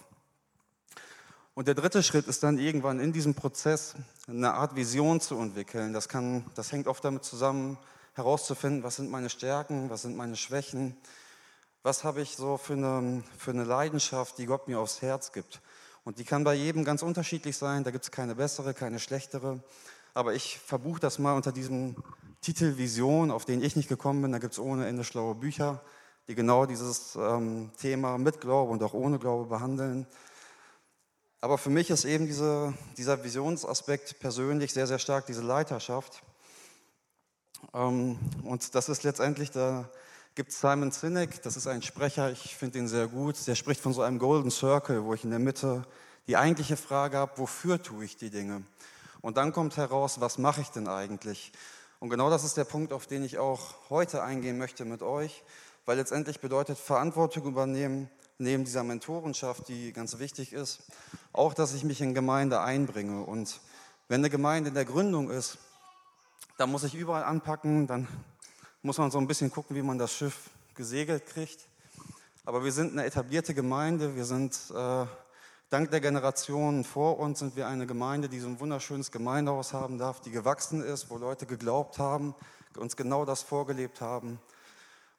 [1.56, 3.96] Und der dritte Schritt ist dann irgendwann in diesem Prozess
[4.28, 5.94] eine Art Vision zu entwickeln.
[5.94, 7.78] Das, kann, das hängt oft damit zusammen,
[8.16, 10.96] herauszufinden, was sind meine Stärken, was sind meine Schwächen,
[11.84, 15.62] was habe ich so für eine, für eine Leidenschaft, die Gott mir aufs Herz gibt.
[16.06, 19.62] Und die kann bei jedem ganz unterschiedlich sein, da gibt es keine bessere, keine schlechtere.
[20.14, 21.96] Aber ich verbuche das mal unter diesem
[22.42, 24.32] Titel Vision, auf den ich nicht gekommen bin.
[24.32, 25.82] Da gibt es ohne Ende schlaue Bücher,
[26.28, 30.08] die genau dieses ähm, Thema mit Glaube und auch ohne Glaube behandeln.
[31.42, 36.22] Aber für mich ist eben diese, dieser Visionsaspekt persönlich sehr, sehr stark, diese Leiterschaft.
[37.74, 39.90] Ähm, und das ist letztendlich, da
[40.36, 43.36] gibt Simon Sinek, das ist ein Sprecher, ich finde ihn sehr gut.
[43.46, 45.84] Der spricht von so einem Golden Circle, wo ich in der Mitte
[46.28, 48.64] die eigentliche Frage habe, wofür tue ich die Dinge?
[49.22, 51.52] Und dann kommt heraus, was mache ich denn eigentlich?
[52.00, 55.44] Und genau das ist der Punkt, auf den ich auch heute eingehen möchte mit euch,
[55.86, 60.80] weil letztendlich bedeutet Verantwortung übernehmen, neben dieser Mentorenschaft, die ganz wichtig ist,
[61.32, 63.24] auch, dass ich mich in Gemeinde einbringe.
[63.24, 63.62] Und
[64.08, 65.60] wenn eine Gemeinde in der Gründung ist,
[66.58, 68.08] dann muss ich überall anpacken, dann
[68.84, 71.68] muss man so ein bisschen gucken, wie man das Schiff gesegelt kriegt.
[72.46, 75.06] Aber wir sind eine etablierte Gemeinde, wir sind äh,
[75.70, 79.98] Dank der Generationen vor uns sind wir eine Gemeinde, die so ein wunderschönes Gemeindehaus haben
[79.98, 82.36] darf, die gewachsen ist, wo Leute geglaubt haben,
[82.78, 84.40] uns genau das vorgelebt haben,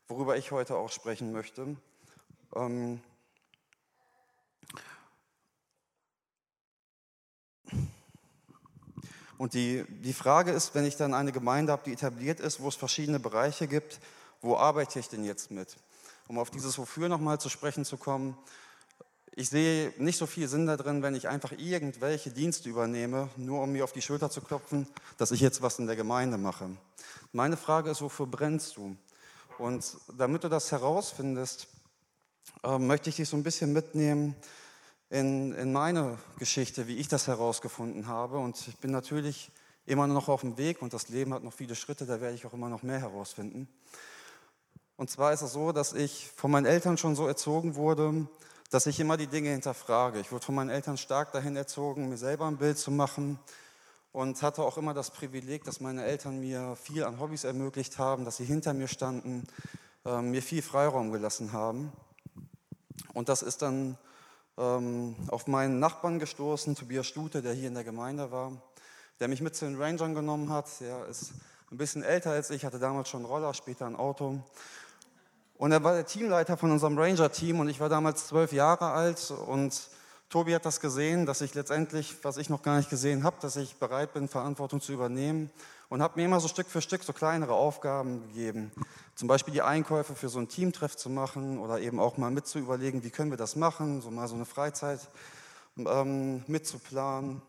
[0.06, 1.76] worüber ich heute auch sprechen möchte.
[2.54, 3.00] Ähm
[9.38, 12.68] Und die, die Frage ist, wenn ich dann eine Gemeinde habe, die etabliert ist, wo
[12.68, 14.00] es verschiedene Bereiche gibt,
[14.40, 15.76] wo arbeite ich denn jetzt mit?
[16.28, 18.36] Um auf dieses Wofür nochmal zu sprechen zu kommen,
[19.36, 23.72] ich sehe nicht so viel Sinn darin, wenn ich einfach irgendwelche Dienste übernehme, nur um
[23.72, 24.86] mir auf die Schulter zu klopfen,
[25.18, 26.70] dass ich jetzt was in der Gemeinde mache.
[27.32, 28.96] Meine Frage ist, wofür brennst du?
[29.58, 29.84] Und
[30.16, 31.66] damit du das herausfindest,
[32.62, 34.36] äh, möchte ich dich so ein bisschen mitnehmen
[35.14, 38.38] in, in meine Geschichte, wie ich das herausgefunden habe.
[38.38, 39.52] Und ich bin natürlich
[39.86, 42.44] immer noch auf dem Weg und das Leben hat noch viele Schritte, da werde ich
[42.46, 43.68] auch immer noch mehr herausfinden.
[44.96, 48.26] Und zwar ist es so, dass ich von meinen Eltern schon so erzogen wurde,
[48.70, 50.18] dass ich immer die Dinge hinterfrage.
[50.18, 53.38] Ich wurde von meinen Eltern stark dahin erzogen, mir selber ein Bild zu machen
[54.10, 58.24] und hatte auch immer das Privileg, dass meine Eltern mir viel an Hobbys ermöglicht haben,
[58.24, 59.46] dass sie hinter mir standen,
[60.04, 61.92] äh, mir viel Freiraum gelassen haben.
[63.12, 63.96] Und das ist dann
[64.56, 68.52] ähm, auf meinen Nachbarn gestoßen, Tobias Stute, der hier in der Gemeinde war,
[69.20, 70.68] der mich mit zu den Rangern genommen hat.
[70.80, 71.32] Er ist
[71.70, 74.40] ein bisschen älter als ich, hatte damals schon einen Roller, später ein Auto.
[75.56, 79.30] Und er war der Teamleiter von unserem Ranger-Team und ich war damals zwölf Jahre alt
[79.30, 79.88] und
[80.28, 83.54] Tobi hat das gesehen, dass ich letztendlich, was ich noch gar nicht gesehen habe, dass
[83.54, 85.50] ich bereit bin, Verantwortung zu übernehmen
[85.88, 88.72] und habe mir immer so Stück für Stück so kleinere Aufgaben gegeben.
[89.14, 92.46] Zum Beispiel die Einkäufe für so ein Teamtreff zu machen oder eben auch mal mit
[92.46, 95.00] zu überlegen, wie können wir das machen, so mal so eine Freizeit
[95.76, 97.42] ähm, mitzuplanen.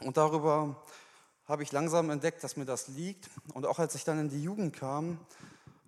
[0.00, 0.76] Und darüber
[1.46, 3.30] habe ich langsam entdeckt, dass mir das liegt.
[3.52, 5.18] Und auch als ich dann in die Jugend kam,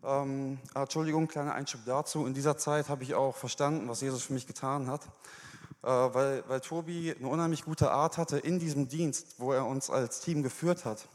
[0.04, 2.26] Ähm, Entschuldigung, kleiner Einschub dazu.
[2.26, 5.02] In dieser Zeit habe ich auch verstanden, was Jesus für mich getan hat,
[5.82, 9.90] äh, weil, weil Tobi eine unheimlich gute Art hatte in diesem Dienst, wo er uns
[9.90, 11.08] als Team geführt hat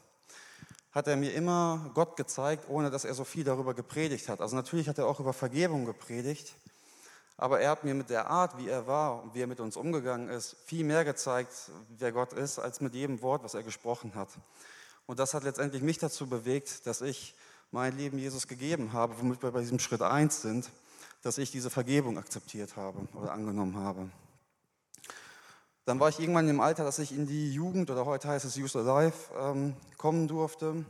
[0.91, 4.41] hat er mir immer Gott gezeigt, ohne dass er so viel darüber gepredigt hat.
[4.41, 6.53] Also natürlich hat er auch über Vergebung gepredigt,
[7.37, 9.77] aber er hat mir mit der Art, wie er war und wie er mit uns
[9.77, 14.13] umgegangen ist, viel mehr gezeigt, wer Gott ist, als mit jedem Wort, was er gesprochen
[14.15, 14.29] hat.
[15.07, 17.35] Und das hat letztendlich mich dazu bewegt, dass ich
[17.71, 20.69] mein Leben Jesus gegeben habe, womit wir bei diesem Schritt eins sind,
[21.23, 24.09] dass ich diese Vergebung akzeptiert habe oder angenommen habe.
[25.85, 28.55] Dann war ich irgendwann im Alter, dass ich in die Jugend oder heute heißt es
[28.55, 30.85] Youth Alive ähm, kommen durfte.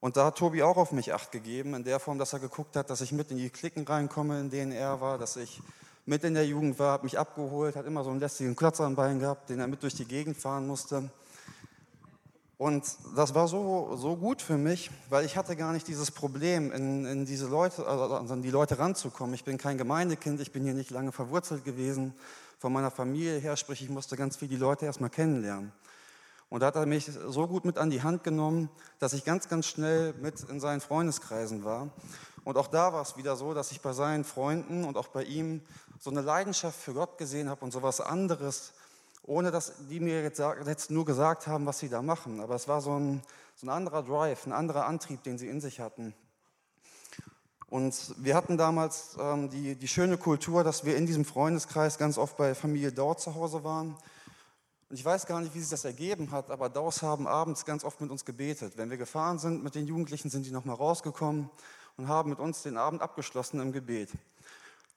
[0.00, 2.74] Und da hat Tobi auch auf mich Acht gegeben, in der Form, dass er geguckt
[2.74, 5.62] hat, dass ich mit in die Klicken reinkomme, in denen er war, dass ich
[6.04, 8.96] mit in der Jugend war, hat mich abgeholt, hat immer so einen lästigen Klotz am
[8.96, 11.08] Bein gehabt, den er mit durch die Gegend fahren musste.
[12.58, 12.84] Und
[13.16, 17.06] das war so, so gut für mich, weil ich hatte gar nicht dieses Problem, in,
[17.06, 19.34] in diese Leute, also an die Leute ranzukommen.
[19.34, 22.14] Ich bin kein Gemeindekind, ich bin hier nicht lange verwurzelt gewesen
[22.64, 25.70] von meiner Familie her, sprich ich musste ganz viel die Leute erstmal kennenlernen.
[26.48, 29.50] Und da hat er mich so gut mit an die Hand genommen, dass ich ganz,
[29.50, 31.90] ganz schnell mit in seinen Freundeskreisen war.
[32.42, 35.24] Und auch da war es wieder so, dass ich bei seinen Freunden und auch bei
[35.24, 35.60] ihm
[36.00, 38.72] so eine Leidenschaft für Gott gesehen habe und so was anderes,
[39.24, 42.40] ohne dass die mir jetzt, jetzt nur gesagt haben, was sie da machen.
[42.40, 43.20] Aber es war so ein,
[43.56, 46.14] so ein anderer Drive, ein anderer Antrieb, den sie in sich hatten.
[47.74, 52.18] Und wir hatten damals ähm, die, die schöne Kultur, dass wir in diesem Freundeskreis ganz
[52.18, 53.96] oft bei Familie Dau zu Hause waren.
[54.88, 57.82] Und ich weiß gar nicht, wie sich das ergeben hat, aber Daus haben abends ganz
[57.82, 58.74] oft mit uns gebetet.
[58.76, 61.50] Wenn wir gefahren sind mit den Jugendlichen, sind die nochmal rausgekommen
[61.96, 64.10] und haben mit uns den Abend abgeschlossen im Gebet.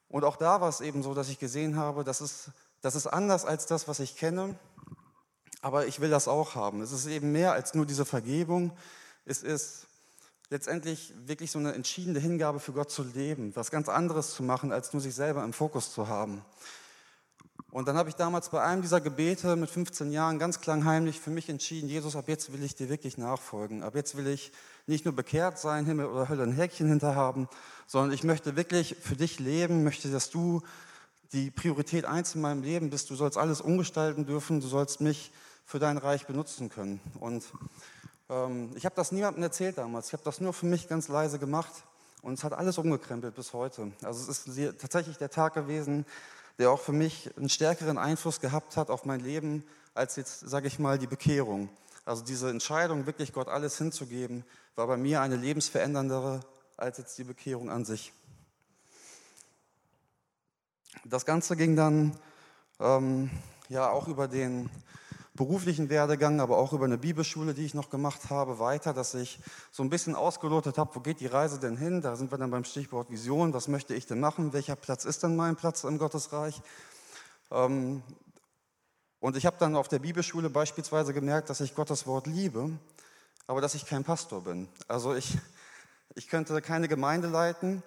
[0.07, 3.07] Und auch da war es eben so, dass ich gesehen habe, das ist, das ist
[3.07, 4.55] anders als das, was ich kenne,
[5.63, 6.81] aber ich will das auch haben.
[6.81, 8.71] Es ist eben mehr als nur diese Vergebung.
[9.25, 9.86] Es ist
[10.49, 14.71] letztendlich wirklich so eine entschiedene Hingabe für Gott zu leben, was ganz anderes zu machen,
[14.71, 16.43] als nur sich selber im Fokus zu haben.
[17.71, 21.31] Und dann habe ich damals bei einem dieser Gebete mit 15 Jahren ganz klangheimlich für
[21.31, 23.83] mich entschieden, Jesus, ab jetzt will ich dir wirklich nachfolgen.
[23.83, 24.51] Ab jetzt will ich
[24.85, 27.49] nicht nur bekehrt sein, Himmel oder Hölle ein Häkchen hinter haben,
[27.85, 30.61] sondern ich möchte wirklich für dich leben, möchte, dass du
[31.33, 33.09] die Priorität eins in meinem Leben bist.
[33.09, 35.31] Du sollst alles umgestalten dürfen, du sollst mich
[35.65, 37.01] für dein Reich benutzen können.
[37.19, 37.43] Und
[38.29, 40.07] ich habe das niemandem erzählt damals.
[40.07, 41.71] Ich habe das nur für mich ganz leise gemacht
[42.21, 43.91] und es hat alles umgekrempelt bis heute.
[44.03, 46.05] Also es ist tatsächlich der Tag gewesen,
[46.57, 49.63] der auch für mich einen stärkeren Einfluss gehabt hat auf mein Leben
[49.93, 51.69] als jetzt, sage ich mal, die Bekehrung.
[52.05, 54.43] Also diese Entscheidung, wirklich Gott alles hinzugeben,
[54.75, 56.41] war bei mir eine lebensveränderndere
[56.75, 58.13] als jetzt die Bekehrung an sich.
[61.05, 62.17] Das Ganze ging dann
[62.79, 63.29] ähm,
[63.69, 64.69] ja auch über den
[65.37, 69.39] beruflichen Werdegang, aber auch über eine Bibelschule, die ich noch gemacht habe, weiter, dass ich
[69.71, 72.01] so ein bisschen ausgelotet habe, wo geht die Reise denn hin?
[72.01, 74.51] Da sind wir dann beim Stichwort Vision, was möchte ich denn machen?
[74.51, 76.61] Welcher Platz ist denn mein Platz im Gottesreich?
[77.51, 78.03] Ähm,
[79.19, 82.71] und ich habe dann auf der Bibelschule beispielsweise gemerkt, dass ich Gottes Wort liebe,
[83.47, 84.67] aber dass ich kein Pastor bin.
[84.87, 85.37] Also ich,
[86.15, 87.83] ich könnte keine Gemeinde leiten,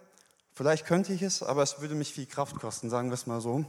[0.55, 3.41] vielleicht könnte ich es, aber es würde mich viel Kraft kosten, sagen wir es mal
[3.41, 3.67] so.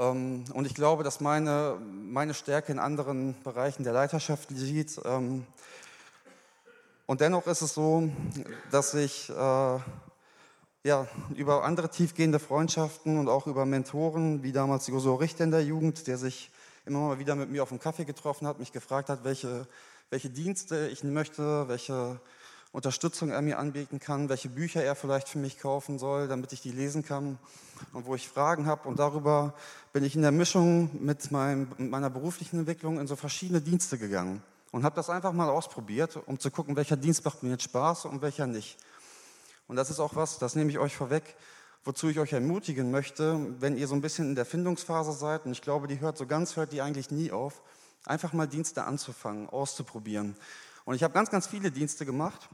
[0.00, 4.98] Ähm, und ich glaube, dass meine, meine Stärke in anderen Bereichen der Leiterschaft liegt.
[5.04, 5.44] Ähm,
[7.04, 8.10] und dennoch ist es so,
[8.70, 9.78] dass ich äh,
[10.84, 15.64] ja, über andere tiefgehende Freundschaften und auch über Mentoren, wie damals Joso Richter in der
[15.64, 16.50] Jugend, der sich
[16.86, 19.66] immer mal wieder mit mir auf dem Kaffee getroffen hat, mich gefragt hat, welche,
[20.08, 22.18] welche Dienste ich möchte, welche
[22.72, 26.60] Unterstützung er mir anbieten kann, welche Bücher er vielleicht für mich kaufen soll, damit ich
[26.60, 27.38] die lesen kann
[27.92, 28.88] und wo ich Fragen habe.
[28.88, 29.54] Und darüber
[29.92, 34.40] bin ich in der Mischung mit, meinem, meiner beruflichen Entwicklung in so verschiedene Dienste gegangen
[34.70, 38.04] und habe das einfach mal ausprobiert, um zu gucken, welcher Dienst macht mir jetzt Spaß
[38.04, 38.78] und welcher nicht.
[39.66, 41.36] Und das ist auch was, das nehme ich euch vorweg,
[41.84, 45.52] wozu ich euch ermutigen möchte, wenn ihr so ein bisschen in der Findungsphase seid, und
[45.52, 47.62] ich glaube, die hört so ganz, hört die eigentlich nie auf,
[48.04, 50.36] einfach mal Dienste anzufangen, auszuprobieren.
[50.84, 52.48] Und ich habe ganz, ganz viele Dienste gemacht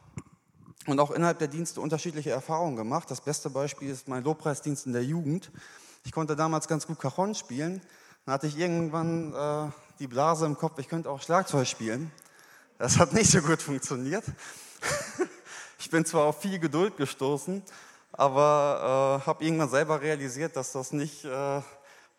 [0.86, 3.10] und auch innerhalb der Dienste unterschiedliche Erfahrungen gemacht.
[3.10, 5.50] Das beste Beispiel ist mein Lobpreisdienst in der Jugend.
[6.04, 7.80] Ich konnte damals ganz gut Cajon spielen.
[8.24, 12.10] Dann hatte ich irgendwann äh, die Blase im Kopf, ich könnte auch Schlagzeug spielen.
[12.78, 14.24] Das hat nicht so gut funktioniert.
[15.78, 17.62] ich bin zwar auf viel Geduld gestoßen,
[18.12, 21.62] aber äh, habe irgendwann selber realisiert, dass das nicht äh,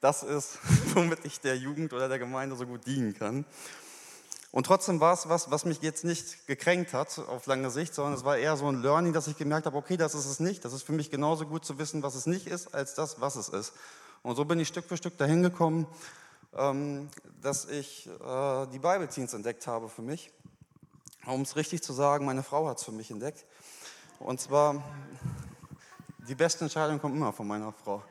[0.01, 0.59] das ist,
[0.93, 3.45] womit ich der Jugend oder der Gemeinde so gut dienen kann.
[4.57, 8.15] Und trotzdem war es was, was mich jetzt nicht gekränkt hat auf lange Sicht, sondern
[8.15, 10.65] es war eher so ein Learning, dass ich gemerkt habe, okay, das ist es nicht.
[10.65, 13.35] Das ist für mich genauso gut zu wissen, was es nicht ist, als das, was
[13.35, 13.73] es ist.
[14.23, 15.85] Und so bin ich Stück für Stück dahin gekommen,
[16.55, 20.31] ähm, dass ich äh, die Bible Teens entdeckt habe für mich.
[21.27, 23.45] Um es richtig zu sagen, meine Frau hat es für mich entdeckt.
[24.17, 24.83] Und zwar,
[26.27, 28.01] die beste Entscheidung kommt immer von meiner Frau.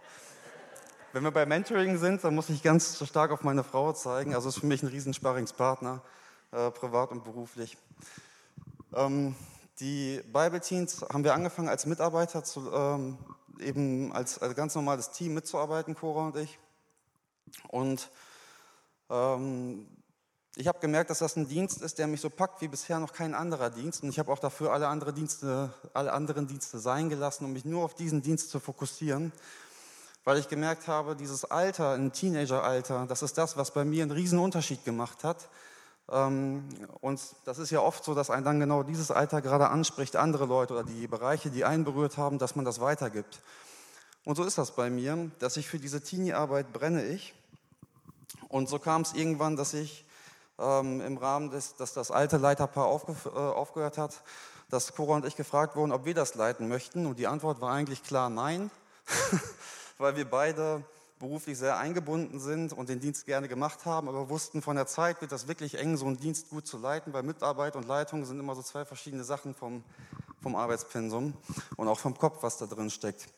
[1.12, 4.32] Wenn wir bei Mentoring sind, dann muss ich ganz stark auf meine Frau zeigen.
[4.32, 6.02] Also ist für mich ein Riesensparringspartner,
[6.52, 7.76] äh, privat und beruflich.
[8.94, 9.34] Ähm,
[9.80, 13.18] die Bible Teens haben wir angefangen als Mitarbeiter, zu, ähm,
[13.60, 16.58] eben als, als, ganz normales Team mitzuarbeiten, Cora und ich.
[17.68, 18.10] Und
[19.10, 19.86] ähm,
[20.58, 23.12] ich habe gemerkt, dass das ein Dienst ist, der mich so packt wie bisher noch
[23.12, 24.02] kein anderer Dienst.
[24.02, 27.66] Und ich habe auch dafür alle, andere Dienste, alle anderen Dienste sein gelassen, um mich
[27.66, 29.32] nur auf diesen Dienst zu fokussieren.
[30.24, 34.12] Weil ich gemerkt habe, dieses Alter, ein Teenageralter, das ist das, was bei mir einen
[34.12, 35.50] riesen Unterschied gemacht hat.
[36.10, 36.68] Ähm,
[37.00, 40.46] und das ist ja oft so, dass ein dann genau dieses Alter gerade anspricht, andere
[40.46, 43.40] Leute oder die Bereiche, die einen berührt haben, dass man das weitergibt.
[44.24, 47.34] Und so ist das bei mir, dass ich für diese Teenie-Arbeit brenne ich.
[48.48, 50.04] Und so kam es irgendwann, dass ich
[50.58, 54.22] ähm, im Rahmen des, dass das alte Leiterpaar aufge, äh, aufgehört hat,
[54.68, 57.06] dass Cora und ich gefragt wurden, ob wir das leiten möchten.
[57.06, 58.70] Und die Antwort war eigentlich klar nein,
[59.98, 60.84] weil wir beide
[61.18, 65.20] beruflich sehr eingebunden sind und den Dienst gerne gemacht haben, aber wussten, von der Zeit
[65.20, 68.38] wird das wirklich eng, so einen Dienst gut zu leiten, weil Mitarbeit und Leitung sind
[68.38, 69.82] immer so zwei verschiedene Sachen vom,
[70.42, 71.32] vom Arbeitspensum
[71.76, 73.28] und auch vom Kopf, was da drin steckt.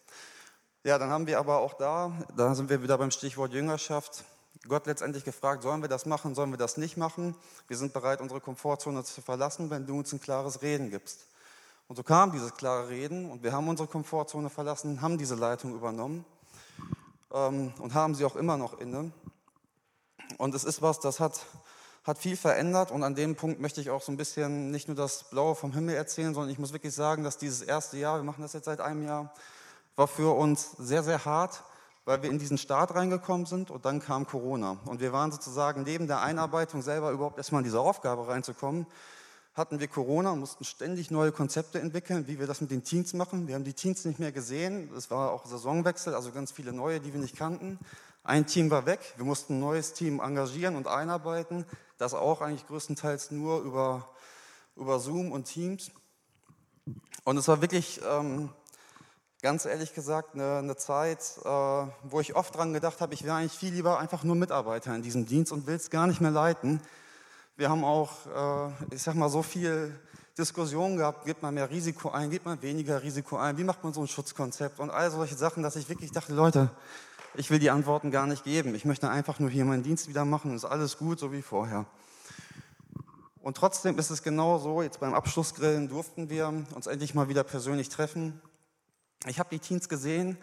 [0.82, 4.24] Ja, dann haben wir aber auch da, da sind wir wieder beim Stichwort Jüngerschaft,
[4.66, 7.36] Gott letztendlich gefragt, sollen wir das machen, sollen wir das nicht machen?
[7.68, 11.26] Wir sind bereit, unsere Komfortzone zu verlassen, wenn du uns ein klares Reden gibst.
[11.86, 15.74] Und so kam dieses klare Reden und wir haben unsere Komfortzone verlassen, haben diese Leitung
[15.74, 16.24] übernommen
[17.32, 19.12] ähm, und haben sie auch immer noch inne.
[20.36, 21.40] Und es ist was, das hat,
[22.04, 24.96] hat viel verändert und an dem Punkt möchte ich auch so ein bisschen nicht nur
[24.96, 28.24] das Blaue vom Himmel erzählen, sondern ich muss wirklich sagen, dass dieses erste Jahr, wir
[28.24, 29.32] machen das jetzt seit einem Jahr,
[29.96, 31.62] war für uns sehr, sehr hart
[32.08, 34.78] weil wir in diesen Start reingekommen sind und dann kam Corona.
[34.86, 38.86] Und wir waren sozusagen neben der Einarbeitung selber überhaupt erstmal in diese Aufgabe reinzukommen,
[39.58, 43.12] hatten wir Corona und mussten ständig neue Konzepte entwickeln, wie wir das mit den Teams
[43.12, 43.48] machen.
[43.48, 44.90] Wir haben die Teams nicht mehr gesehen.
[44.96, 47.78] Es war auch Saisonwechsel, also ganz viele neue, die wir nicht kannten.
[48.24, 49.00] Ein Team war weg.
[49.16, 51.64] Wir mussten ein neues Team engagieren und einarbeiten.
[51.98, 54.08] Das auch eigentlich größtenteils nur über,
[54.76, 55.90] über Zoom und Teams.
[57.24, 58.50] Und es war wirklich ähm,
[59.42, 63.36] ganz ehrlich gesagt eine, eine Zeit, äh, wo ich oft dran gedacht habe, ich wäre
[63.36, 66.30] eigentlich viel lieber einfach nur Mitarbeiter in diesem Dienst und will es gar nicht mehr
[66.30, 66.80] leiten.
[67.58, 69.92] Wir haben auch, äh, ich sag mal, so viel
[70.38, 73.92] Diskussionen gehabt, gibt man mehr Risiko ein, gibt man weniger Risiko ein, wie macht man
[73.92, 76.70] so ein Schutzkonzept und all solche Sachen, dass ich wirklich dachte, Leute,
[77.34, 78.76] ich will die Antworten gar nicht geben.
[78.76, 81.86] Ich möchte einfach nur hier meinen Dienst wieder machen, ist alles gut, so wie vorher.
[83.40, 87.42] Und trotzdem ist es genau so, jetzt beim Abschlussgrillen durften wir uns endlich mal wieder
[87.42, 88.40] persönlich treffen.
[89.26, 90.38] Ich habe die Teens gesehen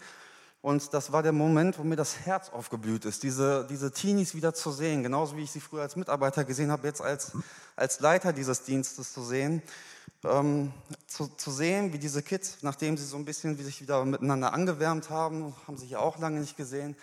[0.65, 4.51] und das war der Moment, wo mir das Herz aufgeblüht ist, diese, diese Teenies wieder
[4.55, 7.33] zu sehen, genauso wie ich sie früher als Mitarbeiter gesehen habe, jetzt als,
[7.75, 9.61] als Leiter dieses Dienstes zu sehen.
[10.23, 10.73] Ähm,
[11.05, 14.53] zu, zu sehen, wie diese Kids, nachdem sie so ein bisschen wie sich wieder miteinander
[14.53, 16.95] angewärmt haben, haben sich ja auch lange nicht gesehen,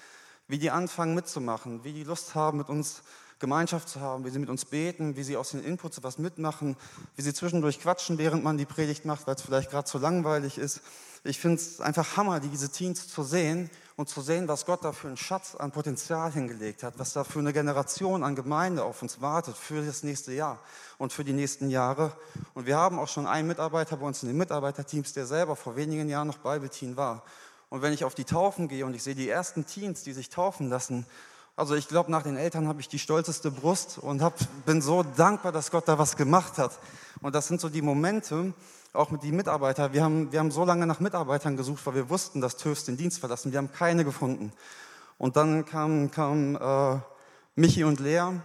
[0.48, 3.02] wie die anfangen mitzumachen, wie die Lust haben, mit uns
[3.38, 6.76] Gemeinschaft zu haben, wie sie mit uns beten, wie sie aus den Inputs was mitmachen,
[7.14, 10.58] wie sie zwischendurch quatschen, während man die Predigt macht, weil es vielleicht gerade zu langweilig
[10.58, 10.80] ist.
[11.24, 14.90] Ich finde es einfach Hammer, diese Teens zu sehen und zu sehen, was Gott da
[14.90, 19.02] für einen Schatz an Potenzial hingelegt hat, was da für eine Generation an Gemeinde auf
[19.02, 20.58] uns wartet für das nächste Jahr
[20.98, 22.16] und für die nächsten Jahre.
[22.54, 25.76] Und wir haben auch schon einen Mitarbeiter bei uns in den Mitarbeiterteams, der selber vor
[25.76, 27.22] wenigen Jahren noch Bible-Teen war.
[27.68, 30.28] Und wenn ich auf die Taufen gehe und ich sehe die ersten Teens, die sich
[30.28, 31.06] taufen lassen,
[31.54, 35.04] also ich glaube, nach den Eltern habe ich die stolzeste Brust und hab, bin so
[35.04, 36.78] dankbar, dass Gott da was gemacht hat.
[37.20, 38.54] Und das sind so die Momente,
[38.92, 39.92] auch mit den Mitarbeitern.
[39.92, 42.96] Wir haben, wir haben so lange nach Mitarbeitern gesucht, weil wir wussten, dass TÜVs den
[42.96, 43.52] Dienst verlassen.
[43.52, 44.52] Wir haben keine gefunden.
[45.18, 47.00] Und dann kamen kam, äh,
[47.54, 48.40] Michi und Lea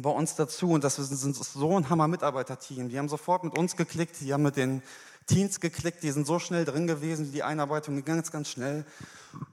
[0.00, 2.88] bei uns dazu und das sind so ein Hammer-Mitarbeiterteam.
[2.88, 4.82] Die haben sofort mit uns geklickt, die haben mit den
[5.26, 8.84] Teens geklickt, die sind so schnell drin gewesen, die Einarbeitung ging ganz, ganz schnell.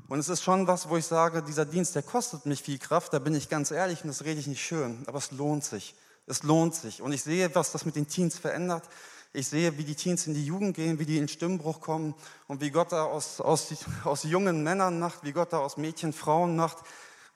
[0.08, 3.14] Und es ist schon was, wo ich sage, dieser Dienst, der kostet mich viel Kraft,
[3.14, 5.96] da bin ich ganz ehrlich und das rede ich nicht schön, aber es lohnt sich.
[6.28, 7.02] Es lohnt sich.
[7.02, 8.84] Und ich sehe, was das mit den Teens verändert.
[9.34, 12.16] Ich sehe, wie die Teens in die Jugend gehen, wie die in Stimmbruch kommen
[12.48, 16.14] und wie Gott da aus, aus, aus jungen Männern macht, wie Gott da aus Mädchen
[16.14, 16.78] Frauen macht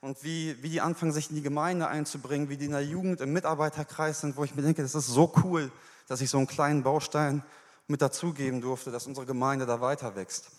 [0.00, 3.20] und wie, wie die anfangen, sich in die Gemeinde einzubringen, wie die in der Jugend
[3.20, 5.70] im Mitarbeiterkreis sind, wo ich mir denke, das ist so cool,
[6.08, 7.44] dass ich so einen kleinen Baustein
[7.86, 10.50] mit dazugeben durfte, dass unsere Gemeinde da weiter wächst.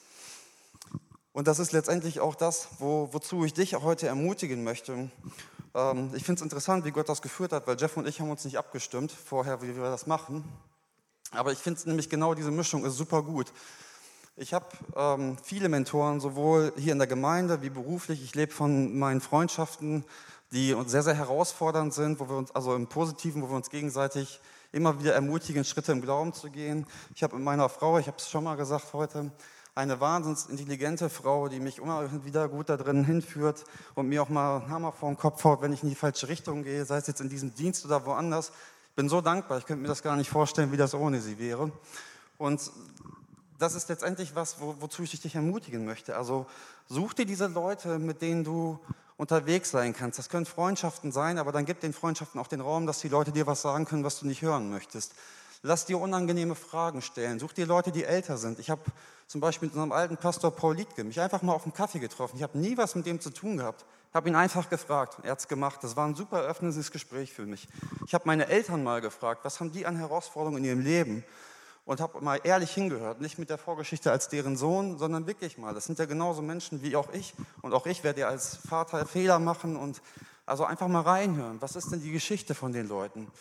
[1.34, 5.10] Und das ist letztendlich auch das, wo, wozu ich dich heute ermutigen möchte.
[5.74, 8.30] Ähm, ich finde es interessant, wie Gott das geführt hat, weil Jeff und ich haben
[8.30, 10.44] uns nicht abgestimmt vorher, wie wir das machen.
[11.36, 13.52] Aber ich finde nämlich genau diese Mischung ist super gut.
[14.36, 14.66] Ich habe
[14.96, 18.24] ähm, viele Mentoren, sowohl hier in der Gemeinde wie beruflich.
[18.24, 20.06] Ich lebe von meinen Freundschaften,
[20.52, 24.40] die sehr, sehr herausfordernd sind, wo wir uns, also im Positiven, wo wir uns gegenseitig
[24.72, 26.86] immer wieder ermutigen, Schritte im Glauben zu gehen.
[27.16, 29.32] Ich habe mit meiner Frau, ich habe es schon mal gesagt heute,
[29.76, 33.64] eine wahnsinnig intelligente Frau, die mich immer wieder gut da drin hinführt
[33.96, 36.28] und mir auch mal einen Hammer vor den Kopf haut, wenn ich in die falsche
[36.28, 38.52] Richtung gehe, sei es jetzt in diesem Dienst oder woanders.
[38.96, 41.72] Bin so dankbar, ich könnte mir das gar nicht vorstellen, wie das ohne sie wäre.
[42.38, 42.72] Und
[43.58, 46.16] das ist letztendlich was, wo, wozu ich dich ermutigen möchte.
[46.16, 46.46] Also
[46.88, 48.80] such dir diese Leute, mit denen du
[49.18, 50.20] unterwegs sein kannst.
[50.20, 53.32] Das können Freundschaften sein, aber dann gib den Freundschaften auch den Raum, dass die Leute
[53.32, 55.14] dir was sagen können, was du nicht hören möchtest.
[55.66, 57.40] Lass dir unangenehme Fragen stellen.
[57.40, 58.60] Such dir Leute, die älter sind.
[58.60, 58.82] Ich habe
[59.28, 62.36] zum Beispiel mit unserem alten Pastor Paul Liedke mich einfach mal auf einen Kaffee getroffen.
[62.36, 63.86] Ich habe nie was mit dem zu tun gehabt.
[64.10, 65.20] Ich habe ihn einfach gefragt.
[65.24, 65.80] Er hat es gemacht.
[65.82, 67.70] Das war ein super öffnendes Gespräch für mich.
[68.06, 71.24] Ich habe meine Eltern mal gefragt, was haben die an Herausforderungen in ihrem Leben?
[71.86, 73.22] Und habe mal ehrlich hingehört.
[73.22, 75.74] Nicht mit der Vorgeschichte als deren Sohn, sondern wirklich mal.
[75.74, 77.36] Das sind ja genauso Menschen wie auch ich.
[77.62, 79.78] Und auch ich werde ja als Vater Fehler machen.
[79.78, 80.02] Und
[80.46, 81.62] also einfach mal reinhören.
[81.62, 83.32] Was ist denn die Geschichte von den Leuten?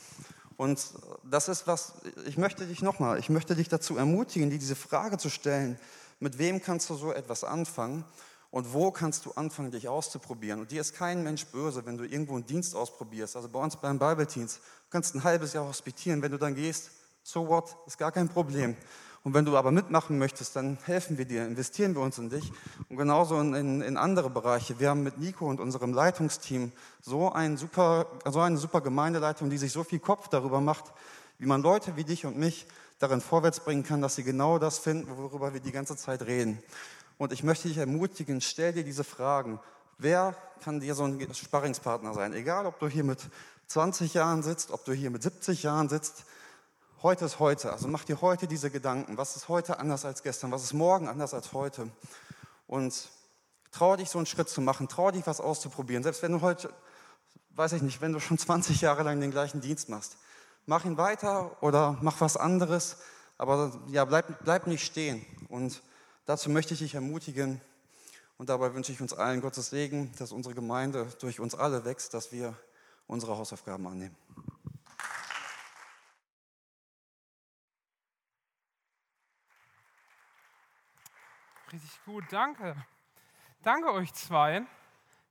[0.57, 0.81] Und
[1.25, 1.95] das ist was,
[2.27, 5.79] ich möchte dich nochmal, ich möchte dich dazu ermutigen, dir diese Frage zu stellen,
[6.21, 8.05] mit wem kannst du so etwas anfangen
[8.51, 10.61] und wo kannst du anfangen, dich auszuprobieren.
[10.61, 13.35] Und dir ist kein Mensch böse, wenn du irgendwo einen Dienst ausprobierst.
[13.35, 16.91] Also bei uns beim Bible-Dienst, du kannst ein halbes Jahr hospitieren, wenn du dann gehst,
[17.23, 18.77] so what, ist gar kein Problem.
[19.25, 22.53] Und wenn du aber mitmachen möchtest, dann helfen wir dir, investieren wir uns in dich.
[22.89, 24.81] Und genauso in, in, in andere Bereiche.
[24.81, 29.59] Wir haben mit Nico und unserem Leitungsteam so, ein super, so eine super Gemeindeleitung, die
[29.59, 30.93] sich so viel Kopf darüber macht,
[31.39, 32.67] wie man Leute wie dich und mich
[32.99, 36.61] darin vorwärts bringen kann, dass sie genau das finden, worüber wir die ganze Zeit reden.
[37.19, 39.61] Und ich möchte dich ermutigen, stell dir diese Fragen.
[39.99, 42.33] Wer kann dir so ein Sparringspartner sein?
[42.33, 43.19] Egal, ob du hier mit
[43.69, 46.25] 20 Jahren sitzt, ob du hier mit 70 Jahren sitzt,
[47.03, 47.73] Heute ist heute.
[47.73, 49.17] Also mach dir heute diese Gedanken.
[49.17, 50.53] Was ist heute anders als gestern?
[50.53, 51.89] Was ist morgen anders als heute?
[52.69, 53.09] Und
[53.73, 54.87] traue dich, so einen Schritt zu machen.
[54.87, 56.05] Traue dich, was auszuprobieren.
[56.05, 56.73] Selbst wenn du heute,
[57.57, 60.17] weiß ich nicht, wenn du schon 20 Jahre lang den gleichen Dienst machst.
[60.65, 62.99] Mach ihn weiter oder mach was anderes.
[63.37, 65.27] Aber ja, bleib, bleib nicht stehen.
[65.49, 65.83] Und
[66.25, 67.61] dazu möchte ich dich ermutigen.
[68.39, 72.15] Und dabei wünsche ich uns allen Gottes Segen, dass unsere Gemeinde durch uns alle wächst,
[72.15, 72.55] dass wir
[73.09, 74.17] unsere Hausaufgaben annehmen.
[81.73, 82.77] Richtig gut, danke.
[83.63, 84.63] Danke euch zwei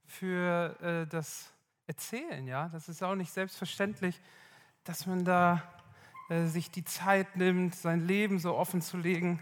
[0.07, 1.53] für äh, das
[1.85, 2.47] Erzählen.
[2.47, 4.19] Ja, das ist auch nicht selbstverständlich,
[4.83, 5.61] dass man da
[6.29, 9.39] äh, sich die Zeit nimmt, sein Leben so offen zu legen.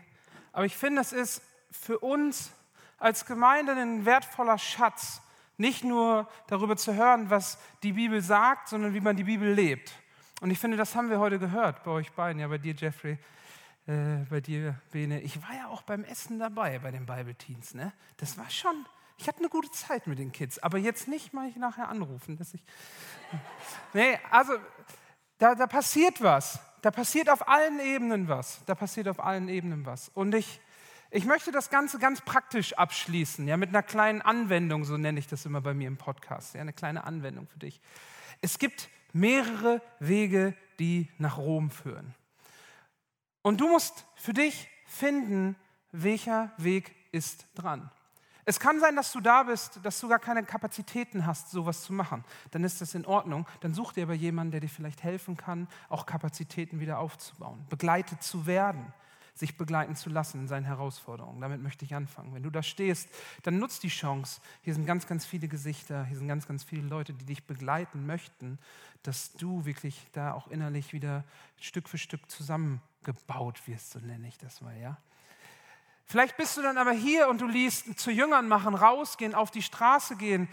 [0.52, 1.42] Aber ich finde, es ist
[1.72, 2.52] für uns
[2.98, 5.22] als Gemeinde ein wertvoller Schatz,
[5.56, 9.94] nicht nur darüber zu hören, was die Bibel sagt, sondern wie man die Bibel lebt.
[10.42, 13.18] Und ich finde, das haben wir heute gehört bei euch beiden, ja, bei dir, Jeffrey,
[13.90, 15.20] äh, bei dir, Bene.
[15.22, 17.74] Ich war ja auch beim Essen dabei bei den Bible Teens.
[17.74, 17.92] Ne?
[18.18, 18.86] Das war schon,
[19.18, 22.38] ich hatte eine gute Zeit mit den Kids, aber jetzt nicht mal ich nachher anrufen,
[22.38, 22.64] dass ich.
[23.94, 24.54] nee, also
[25.40, 26.60] da, da passiert was.
[26.84, 28.64] Da passiert auf allen Ebenen was.
[28.66, 30.10] Da passiert auf allen Ebenen was.
[30.10, 30.62] Und ich,
[31.10, 35.28] ich möchte das Ganze ganz praktisch abschließen, ja, mit einer kleinen Anwendung, so nenne ich
[35.28, 37.82] das immer bei mir im Podcast, ja, eine kleine Anwendung für dich.
[38.42, 42.14] Es gibt mehrere Wege, die nach Rom führen.
[43.42, 45.56] Und du musst für dich finden,
[45.92, 47.90] welcher Weg ist dran.
[48.46, 51.94] Es kann sein, dass du da bist, dass du gar keine Kapazitäten hast, sowas zu
[51.94, 52.26] machen.
[52.50, 53.46] Dann ist das in Ordnung.
[53.60, 58.24] Dann such dir aber jemanden, der dir vielleicht helfen kann, auch Kapazitäten wieder aufzubauen, begleitet
[58.24, 58.92] zu werden,
[59.36, 61.40] sich begleiten zu lassen in seinen Herausforderungen.
[61.42, 62.34] Damit möchte ich anfangen.
[62.34, 63.08] Wenn du da stehst,
[63.44, 64.42] dann nutzt die Chance.
[64.64, 68.08] Hier sind ganz, ganz viele Gesichter, hier sind ganz, ganz viele Leute, die dich begleiten
[68.08, 68.58] möchten,
[69.04, 71.24] dass du wirklich da auch innerlich wieder
[71.60, 74.98] Stück für Stück zusammen gebaut wirst, so nenne ich das mal, ja.
[76.06, 79.62] Vielleicht bist du dann aber hier und du liest zu Jüngern machen, rausgehen, auf die
[79.62, 80.50] Straße gehen.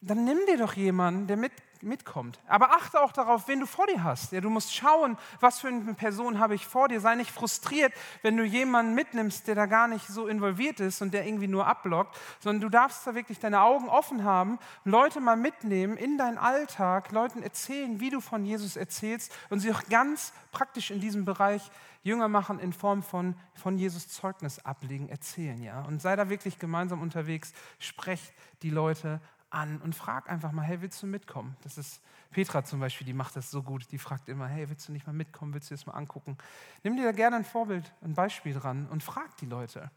[0.00, 2.38] Dann nimm dir doch jemanden, der mit, mitkommt.
[2.46, 4.32] Aber achte auch darauf, wen du vor dir hast.
[4.32, 7.00] Ja, du musst schauen, was für eine Person habe ich vor dir.
[7.00, 11.14] Sei nicht frustriert, wenn du jemanden mitnimmst, der da gar nicht so involviert ist und
[11.14, 15.36] der irgendwie nur abblockt, sondern du darfst da wirklich deine Augen offen haben, Leute mal
[15.36, 20.32] mitnehmen in deinen Alltag, Leuten erzählen, wie du von Jesus erzählst und sie auch ganz
[20.52, 21.70] praktisch in diesem Bereich
[22.02, 25.82] Jünger machen in Form von, von Jesus Zeugnis ablegen, erzählen, ja.
[25.82, 29.20] Und sei da wirklich gemeinsam unterwegs, sprecht die Leute
[29.50, 31.56] an und frag einfach mal, hey, willst du mitkommen?
[31.62, 33.90] Das ist Petra zum Beispiel, die macht das so gut.
[33.92, 35.52] Die fragt immer, hey, willst du nicht mal mitkommen?
[35.54, 36.38] Willst du das mal angucken?
[36.82, 39.90] Nimm dir da gerne ein Vorbild, ein Beispiel dran und frag die Leute.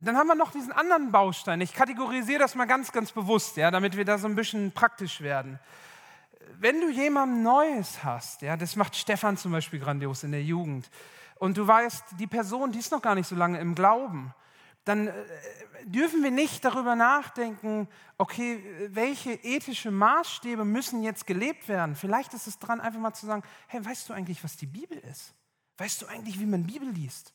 [0.00, 1.60] Dann haben wir noch diesen anderen Baustein.
[1.62, 5.20] Ich kategorisiere das mal ganz, ganz bewusst, ja, damit wir da so ein bisschen praktisch
[5.20, 5.58] werden
[6.58, 10.90] wenn du jemand Neues hast, ja, das macht Stefan zum Beispiel grandios in der Jugend,
[11.38, 14.32] und du weißt, die Person, die ist noch gar nicht so lange im Glauben,
[14.86, 15.12] dann äh,
[15.84, 21.94] dürfen wir nicht darüber nachdenken, okay, welche ethische Maßstäbe müssen jetzt gelebt werden.
[21.94, 24.96] Vielleicht ist es dran, einfach mal zu sagen, hey, weißt du eigentlich, was die Bibel
[24.98, 25.34] ist?
[25.76, 27.34] Weißt du eigentlich, wie man Bibel liest?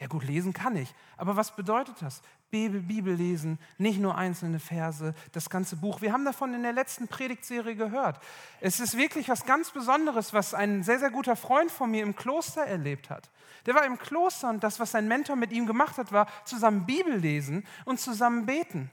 [0.00, 0.94] Ja gut, lesen kann ich.
[1.18, 2.22] Aber was bedeutet das?
[2.50, 6.00] Bibel, Bibel lesen, nicht nur einzelne Verse, das ganze Buch.
[6.00, 8.18] Wir haben davon in der letzten Predigtserie gehört.
[8.60, 12.16] Es ist wirklich was ganz Besonderes, was ein sehr, sehr guter Freund von mir im
[12.16, 13.30] Kloster erlebt hat.
[13.66, 16.86] Der war im Kloster und das, was sein Mentor mit ihm gemacht hat, war zusammen
[16.86, 18.90] Bibel lesen und zusammen beten.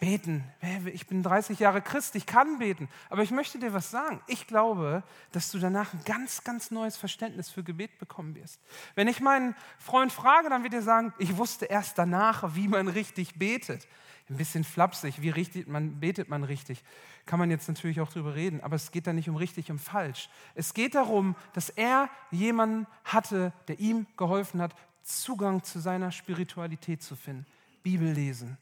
[0.00, 0.44] Beten.
[0.92, 2.88] Ich bin 30 Jahre Christ, ich kann beten.
[3.10, 4.20] Aber ich möchte dir was sagen.
[4.28, 8.60] Ich glaube, dass du danach ein ganz, ganz neues Verständnis für Gebet bekommen wirst.
[8.94, 12.86] Wenn ich meinen Freund frage, dann wird er sagen, ich wusste erst danach, wie man
[12.86, 13.88] richtig betet.
[14.30, 16.84] Ein bisschen flapsig, wie richtig man, betet man richtig?
[17.26, 19.80] Kann man jetzt natürlich auch drüber reden, aber es geht da nicht um richtig und
[19.80, 20.28] falsch.
[20.54, 27.02] Es geht darum, dass er jemanden hatte, der ihm geholfen hat, Zugang zu seiner Spiritualität
[27.02, 27.46] zu finden.
[27.82, 28.58] Bibel lesen,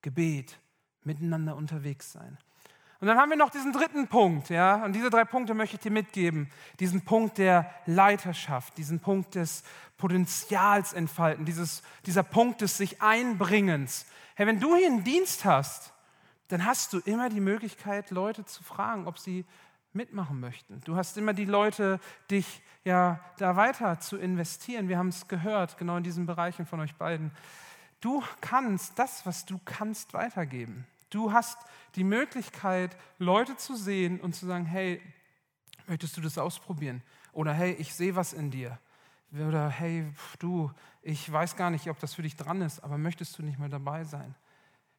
[0.00, 0.58] Gebet,
[1.04, 2.38] miteinander unterwegs sein.
[3.00, 5.82] Und dann haben wir noch diesen dritten Punkt, ja, und diese drei Punkte möchte ich
[5.82, 6.50] dir mitgeben.
[6.80, 9.62] Diesen Punkt der Leiterschaft, diesen Punkt des
[9.96, 14.04] Potenzials entfalten, dieses, dieser Punkt des sich Einbringens.
[14.34, 15.94] Hey, wenn du hier einen Dienst hast,
[16.48, 19.46] dann hast du immer die Möglichkeit, Leute zu fragen, ob sie
[19.92, 20.80] mitmachen möchten.
[20.84, 24.88] Du hast immer die Leute, dich ja da weiter zu investieren.
[24.88, 27.32] Wir haben es gehört, genau in diesen Bereichen von euch beiden.
[28.00, 30.86] Du kannst das, was du kannst, weitergeben.
[31.10, 31.58] Du hast
[31.96, 35.02] die Möglichkeit, Leute zu sehen und zu sagen, hey,
[35.86, 37.02] möchtest du das ausprobieren?
[37.32, 38.78] Oder hey, ich sehe was in dir.
[39.32, 40.70] Oder hey, du,
[41.02, 43.68] ich weiß gar nicht, ob das für dich dran ist, aber möchtest du nicht mehr
[43.68, 44.34] dabei sein?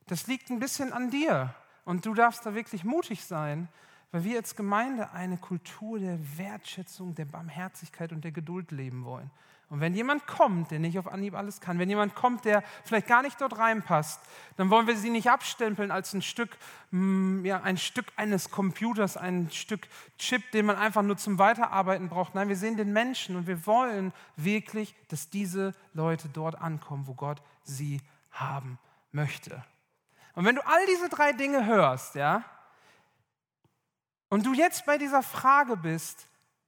[0.07, 1.53] Das liegt ein bisschen an dir
[1.85, 3.67] und du darfst da wirklich mutig sein,
[4.11, 9.31] weil wir als Gemeinde eine Kultur der Wertschätzung, der Barmherzigkeit und der Geduld leben wollen.
[9.71, 13.07] Und wenn jemand kommt, der nicht auf Anhieb alles kann, wenn jemand kommt, der vielleicht
[13.07, 14.19] gar nicht dort reinpasst,
[14.57, 16.57] dann wollen wir sie nicht abstempeln als ein Stück,
[16.91, 22.09] mm, ja, ein Stück eines Computers, ein Stück Chip, den man einfach nur zum Weiterarbeiten
[22.09, 22.35] braucht.
[22.35, 27.13] Nein, wir sehen den Menschen und wir wollen wirklich, dass diese Leute dort ankommen, wo
[27.13, 28.77] Gott sie haben
[29.13, 29.63] möchte.
[30.33, 32.43] Und wenn du all diese drei Dinge hörst, ja,
[34.27, 36.27] und du jetzt bei dieser Frage bist,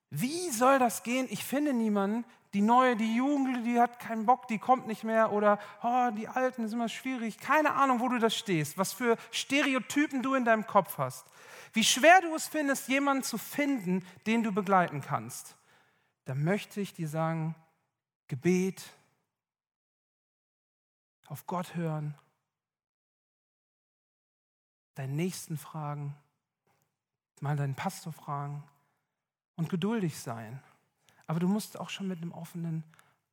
[0.09, 1.27] wie soll das gehen?
[1.29, 2.23] Ich finde niemanden,
[2.53, 6.27] die neue, die Jugend, die hat keinen Bock, die kommt nicht mehr oder oh, die
[6.27, 7.39] Alten ist immer schwierig.
[7.39, 11.25] Keine Ahnung, wo du da stehst, was für Stereotypen du in deinem Kopf hast.
[11.73, 15.55] Wie schwer du es findest, jemanden zu finden, den du begleiten kannst.
[16.25, 17.55] Da möchte ich dir sagen,
[18.27, 18.83] Gebet,
[21.27, 22.15] auf Gott hören,
[24.93, 26.15] deinen Nächsten fragen,
[27.39, 28.63] mal deinen Pastor fragen
[29.55, 30.61] und geduldig sein.
[31.27, 32.83] Aber du musst auch schon mit einem offenen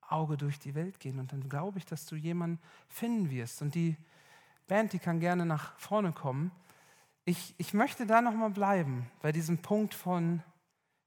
[0.08, 1.18] Auge durch die Welt gehen.
[1.18, 3.62] Und dann glaube ich, dass du jemanden finden wirst.
[3.62, 3.96] Und die
[4.66, 6.52] Band, die kann gerne nach vorne kommen.
[7.24, 10.42] Ich, ich möchte da nochmal bleiben, bei diesem Punkt von,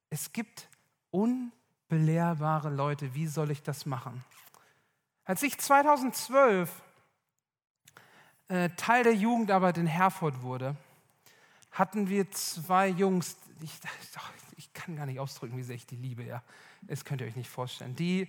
[0.10, 0.70] es gibt
[1.12, 3.14] unbelehrbare Leute.
[3.16, 4.24] Wie soll ich das machen?
[5.26, 6.82] Als ich 2012
[8.50, 10.76] äh, Teil der Jugendarbeit in Herford wurde,
[11.72, 13.80] hatten wir zwei Jungs, ich,
[14.58, 16.44] ich kann gar nicht ausdrücken, wie sehr ich die liebe, ja.
[16.82, 17.96] Das könnt ihr euch nicht vorstellen.
[17.96, 18.28] Die,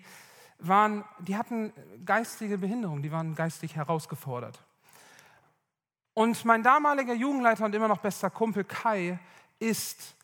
[0.58, 1.72] waren, die hatten
[2.04, 4.62] geistige Behinderung, die waren geistig herausgefordert.
[6.14, 9.18] Und mein damaliger Jugendleiter und immer noch bester Kumpel Kai
[9.58, 10.14] ist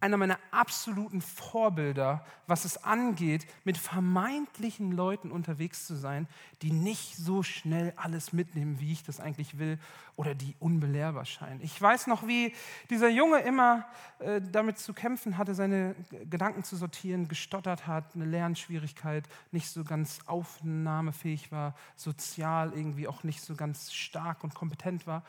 [0.00, 6.26] einer meiner absoluten Vorbilder, was es angeht, mit vermeintlichen Leuten unterwegs zu sein,
[6.62, 9.78] die nicht so schnell alles mitnehmen, wie ich das eigentlich will,
[10.16, 11.60] oder die unbelehrbar scheinen.
[11.62, 12.54] Ich weiß noch, wie
[12.90, 13.86] dieser Junge immer
[14.18, 15.94] äh, damit zu kämpfen hatte, seine
[16.28, 23.24] Gedanken zu sortieren, gestottert hat, eine Lernschwierigkeit, nicht so ganz aufnahmefähig war, sozial irgendwie auch
[23.24, 25.22] nicht so ganz stark und kompetent war.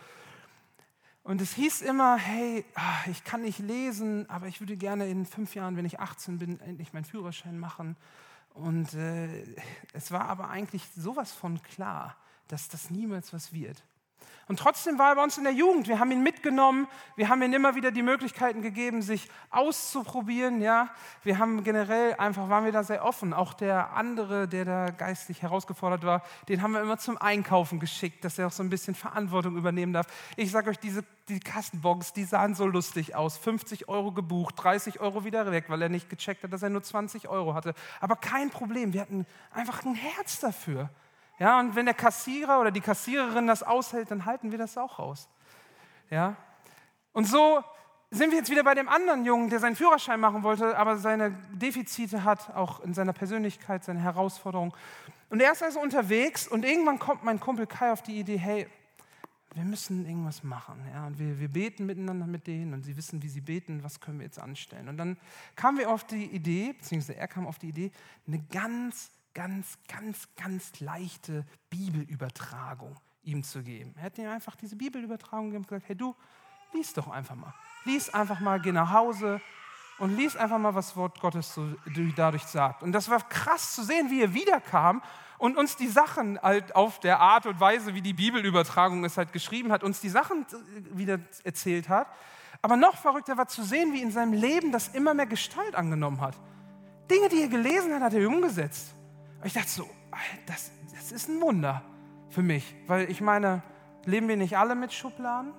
[1.24, 5.26] Und es hieß immer, hey, ah, ich kann nicht lesen, aber ich würde gerne in
[5.26, 7.96] fünf Jahren, wenn ich 18 bin, endlich meinen Führerschein machen.
[8.54, 9.46] Und äh,
[9.94, 12.18] es war aber eigentlich sowas von klar,
[12.48, 13.84] dass das niemals was wird.
[14.52, 15.88] Und trotzdem war er bei uns in der Jugend.
[15.88, 16.90] Wir haben ihn mitgenommen.
[17.16, 20.62] Wir haben ihm immer wieder die Möglichkeiten gegeben, sich auszuprobieren.
[20.62, 20.90] Ja,
[21.24, 23.34] wir haben generell einfach waren wir da sehr offen.
[23.34, 28.26] Auch der andere, der da geistlich herausgefordert war, den haben wir immer zum Einkaufen geschickt,
[28.26, 30.08] dass er auch so ein bisschen Verantwortung übernehmen darf.
[30.36, 33.38] Ich sage euch, diese die Kassenbons, die sahen so lustig aus.
[33.38, 36.84] 50 Euro gebucht, 30 Euro wieder weg, weil er nicht gecheckt hat, dass er nur
[36.84, 37.74] 20 Euro hatte.
[38.02, 38.92] Aber kein Problem.
[38.92, 40.90] Wir hatten einfach ein Herz dafür.
[41.42, 45.00] Ja, und wenn der Kassierer oder die Kassiererin das aushält, dann halten wir das auch
[45.00, 45.28] aus.
[46.12, 46.36] Ja?
[47.14, 47.64] Und so
[48.12, 51.32] sind wir jetzt wieder bei dem anderen Jungen, der seinen Führerschein machen wollte, aber seine
[51.52, 54.72] Defizite hat, auch in seiner Persönlichkeit, seine Herausforderungen.
[55.32, 58.68] Und er ist also unterwegs und irgendwann kommt mein Kumpel Kai auf die Idee, hey,
[59.56, 60.86] wir müssen irgendwas machen.
[60.94, 61.08] Ja?
[61.08, 64.20] Und wir, wir beten miteinander mit denen und sie wissen, wie sie beten, was können
[64.20, 64.90] wir jetzt anstellen.
[64.90, 65.18] Und dann
[65.56, 67.92] kamen wir auf die Idee, beziehungsweise er kam auf die Idee,
[68.28, 73.94] eine ganz, ganz, ganz, ganz leichte Bibelübertragung ihm zu geben.
[73.98, 76.16] Er hat ihm einfach diese Bibelübertragung gegeben und gesagt, hey du,
[76.74, 77.54] lies doch einfach mal.
[77.86, 79.42] Lies einfach mal, geh nach Hause
[80.00, 81.76] und lies einfach mal, was Wort Gottes so
[82.16, 82.84] dadurch sagt.
[82.84, 85.02] Und das war krass zu sehen, wie er wiederkam
[85.38, 89.34] und uns die Sachen halt auf der Art und Weise, wie die Bibelübertragung es halt
[89.34, 90.46] geschrieben hat, uns die Sachen
[90.92, 92.08] wieder erzählt hat.
[92.62, 96.22] Aber noch verrückter war zu sehen, wie in seinem Leben das immer mehr Gestalt angenommen
[96.22, 96.36] hat.
[97.10, 98.94] Dinge, die er gelesen hat, hat er umgesetzt.
[99.42, 99.90] Und ich dachte so,
[100.46, 101.82] das, das ist ein Wunder
[102.30, 102.76] für mich.
[102.86, 103.64] Weil ich meine,
[104.06, 105.52] leben wir nicht alle mit Schubladen?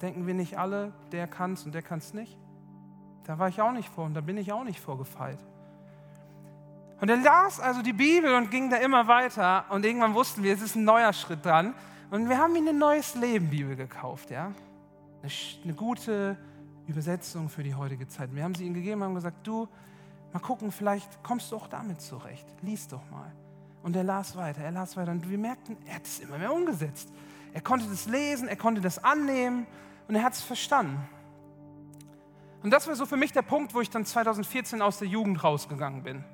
[0.00, 2.36] Denken wir nicht alle, der kann es und der kann es nicht?
[3.24, 5.38] Da war ich auch nicht vor und da bin ich auch nicht vorgefeilt.
[7.00, 9.66] Und er las also die Bibel und ging da immer weiter.
[9.70, 11.74] Und irgendwann wussten wir, es ist ein neuer Schritt dran.
[12.10, 14.52] Und wir haben ihm eine Neues Leben Bibel gekauft, ja.
[15.22, 16.36] Eine, eine gute
[16.88, 18.34] Übersetzung für die heutige Zeit.
[18.34, 19.68] Wir haben sie ihm gegeben und haben gesagt, du,
[20.32, 22.46] mal gucken, vielleicht kommst du auch damit zurecht.
[22.62, 23.32] Lies doch mal.
[23.82, 25.12] Und er las weiter, er las weiter.
[25.12, 27.12] Und wir merkten, er hat es immer mehr umgesetzt.
[27.52, 29.66] Er konnte das lesen, er konnte das annehmen
[30.08, 30.98] und er hat es verstanden.
[32.62, 35.42] Und das war so für mich der Punkt, wo ich dann 2014 aus der Jugend
[35.42, 36.24] rausgegangen bin.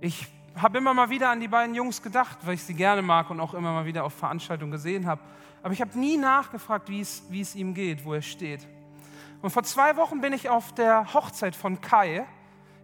[0.00, 3.28] Ich habe immer mal wieder an die beiden Jungs gedacht, weil ich sie gerne mag
[3.30, 5.20] und auch immer mal wieder auf Veranstaltungen gesehen habe.
[5.62, 8.66] Aber ich habe nie nachgefragt, wie es, ihm geht, wo er steht.
[9.42, 12.24] Und vor zwei Wochen bin ich auf der Hochzeit von Kai.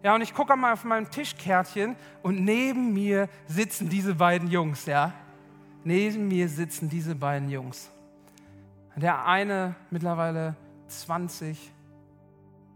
[0.03, 4.87] Ja, und ich gucke mal auf meinem Tischkärtchen und neben mir sitzen diese beiden Jungs,
[4.87, 5.13] ja.
[5.85, 7.91] Neben mir sitzen diese beiden Jungs.
[8.97, 10.57] Der eine mittlerweile
[10.89, 11.73] 20,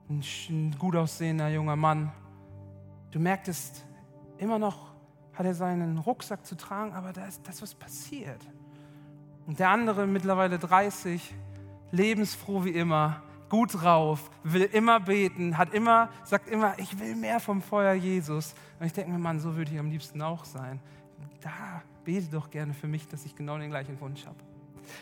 [0.08, 2.12] ein gut aussehender junger Mann.
[3.10, 3.84] Du merktest,
[4.38, 4.92] Immer noch
[5.34, 8.40] hat er seinen Rucksack zu tragen, aber da ist das, was passiert.
[9.46, 11.34] Und der andere, mittlerweile 30,
[11.90, 13.22] lebensfroh wie immer,
[13.54, 18.52] gut drauf, will immer beten, hat immer, sagt immer, ich will mehr vom Feuer Jesus.
[18.80, 20.80] Und ich denke mir, Mann, so würde ich am liebsten auch sein.
[21.40, 24.38] Da bete doch gerne für mich, dass ich genau den gleichen Wunsch habe.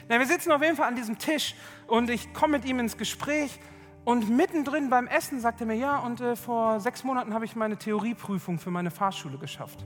[0.07, 1.55] Na, wir sitzen auf jeden Fall an diesem Tisch
[1.87, 3.59] und ich komme mit ihm ins Gespräch
[4.05, 7.57] und mittendrin beim Essen sagte er mir, ja, und äh, vor sechs Monaten habe ich
[7.57, 9.83] meine Theorieprüfung für meine Fahrschule geschafft.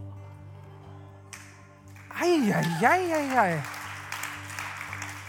[2.21, 3.63] Eieieiei.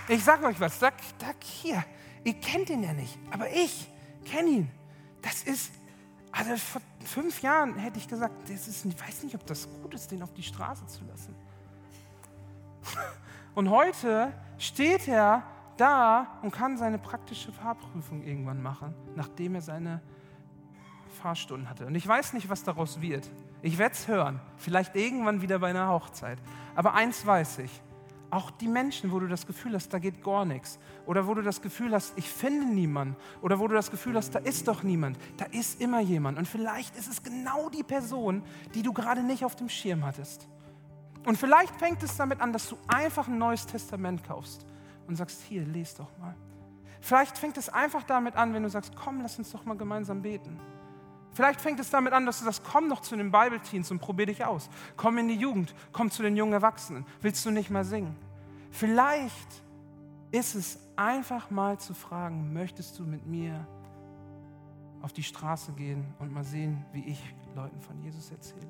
[0.07, 1.83] Ich sage euch was, sag, sag hier,
[2.27, 3.89] ihr kennt ihn ja nicht, aber ich
[4.25, 4.69] kenne ihn.
[5.21, 5.71] Das ist,
[6.33, 9.93] also vor fünf Jahren hätte ich gesagt, das ist, ich weiß nicht, ob das gut
[9.93, 11.33] ist, den auf die Straße zu lassen.
[13.55, 15.43] Und heute steht er
[15.77, 20.01] da und kann seine praktische Fahrprüfung irgendwann machen, nachdem er seine
[21.21, 21.85] Fahrstunden hatte.
[21.85, 23.29] Und ich weiß nicht, was daraus wird.
[23.61, 26.39] Ich werde es hören, vielleicht irgendwann wieder bei einer Hochzeit.
[26.75, 27.81] Aber eins weiß ich,
[28.29, 31.41] auch die Menschen, wo du das Gefühl hast, da geht gar nichts, oder wo du
[31.41, 34.83] das Gefühl hast, ich finde niemanden, oder wo du das Gefühl hast, da ist doch
[34.83, 36.37] niemand, da ist immer jemand.
[36.37, 38.43] Und vielleicht ist es genau die Person,
[38.75, 40.47] die du gerade nicht auf dem Schirm hattest.
[41.25, 44.65] Und vielleicht fängt es damit an, dass du einfach ein neues Testament kaufst
[45.07, 46.35] und sagst, hier, lest doch mal.
[47.01, 50.21] Vielleicht fängt es einfach damit an, wenn du sagst, komm, lass uns doch mal gemeinsam
[50.21, 50.59] beten.
[51.33, 54.25] Vielleicht fängt es damit an, dass du sagst, komm doch zu den Bible-Teens und probier
[54.25, 54.69] dich aus.
[54.95, 57.05] Komm in die Jugend, komm zu den jungen Erwachsenen.
[57.21, 58.15] Willst du nicht mal singen?
[58.71, 59.63] Vielleicht
[60.31, 63.67] ist es einfach mal zu fragen, möchtest du mit mir
[65.01, 67.21] auf die Straße gehen und mal sehen, wie ich
[67.55, 68.67] Leuten von Jesus erzähle?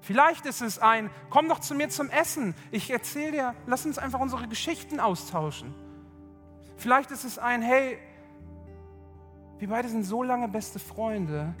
[0.00, 2.54] Vielleicht ist es ein, komm doch zu mir zum Essen.
[2.70, 5.74] Ich erzähle dir, lass uns einfach unsere Geschichten austauschen.
[6.76, 7.98] Vielleicht ist es ein, hey,
[9.58, 11.54] wir beide sind so lange beste Freunde,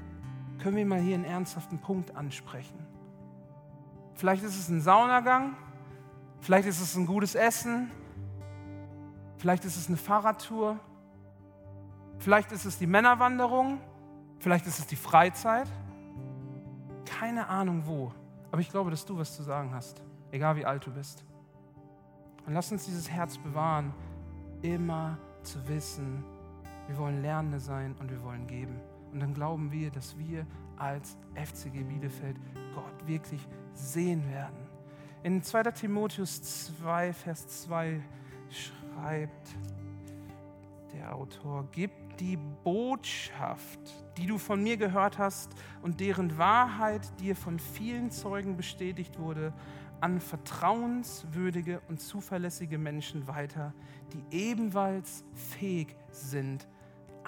[0.58, 2.78] können wir mal hier einen ernsthaften Punkt ansprechen.
[4.14, 5.56] Vielleicht ist es ein Saunagang,
[6.40, 7.90] vielleicht ist es ein gutes Essen,
[9.36, 10.78] vielleicht ist es eine Fahrradtour,
[12.18, 13.80] vielleicht ist es die Männerwanderung,
[14.38, 15.68] vielleicht ist es die Freizeit.
[17.04, 18.12] Keine Ahnung wo.
[18.50, 21.24] Aber ich glaube, dass du was zu sagen hast, egal wie alt du bist.
[22.46, 23.92] Und lass uns dieses Herz bewahren,
[24.62, 26.24] immer zu wissen,
[26.88, 28.80] wir wollen Lernende sein und wir wollen geben.
[29.12, 32.36] Und dann glauben wir, dass wir als FCG Bielefeld
[32.74, 34.56] Gott wirklich sehen werden.
[35.22, 35.62] In 2.
[35.72, 36.42] Timotheus
[36.78, 38.00] 2, Vers 2
[38.48, 39.56] schreibt
[40.92, 43.80] der Autor, gib die Botschaft,
[44.16, 49.52] die du von mir gehört hast und deren Wahrheit dir von vielen Zeugen bestätigt wurde,
[50.00, 53.72] an vertrauenswürdige und zuverlässige Menschen weiter,
[54.12, 56.68] die ebenfalls fähig sind,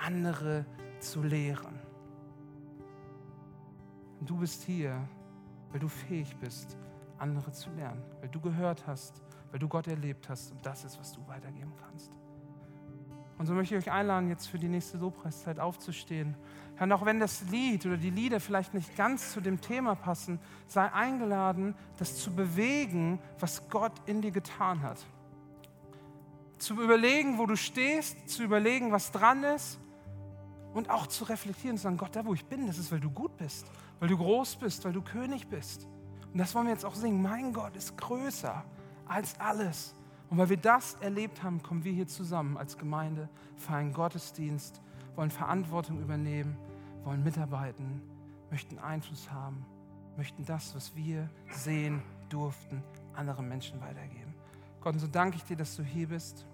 [0.03, 0.65] andere
[1.01, 1.79] zu lehren.
[4.21, 5.01] Du bist hier,
[5.71, 6.77] weil du fähig bist,
[7.19, 10.99] andere zu lernen, weil du gehört hast, weil du Gott erlebt hast und das ist,
[10.99, 12.13] was du weitergeben kannst.
[13.39, 16.35] Und so möchte ich euch einladen, jetzt für die nächste Lobpreiszeit aufzustehen.
[16.81, 20.41] und auch wenn das Lied oder die Lieder vielleicht nicht ganz zu dem Thema passen,
[20.67, 24.99] sei eingeladen, das zu bewegen, was Gott in dir getan hat.
[26.59, 29.79] Zu überlegen, wo du stehst, zu überlegen, was dran ist
[30.75, 33.01] und auch zu reflektieren und zu sagen, Gott, da wo ich bin, das ist, weil
[33.01, 33.67] du gut bist,
[34.01, 35.87] weil du groß bist, weil du König bist.
[36.33, 37.23] Und das wollen wir jetzt auch singen.
[37.23, 38.65] Mein Gott ist größer
[39.07, 39.95] als alles.
[40.31, 44.83] Und weil wir das erlebt haben, kommen wir hier zusammen als Gemeinde, feiern Gottesdienst,
[45.17, 46.57] wollen Verantwortung übernehmen,
[47.05, 48.03] wollen mitarbeiten,
[48.51, 49.65] möchten Einfluss haben,
[50.17, 52.83] möchten das, was wir sehen durften,
[53.15, 54.35] anderen Menschen weitergeben.
[54.81, 56.47] Gott, und so danke ich dir, dass du hier bist.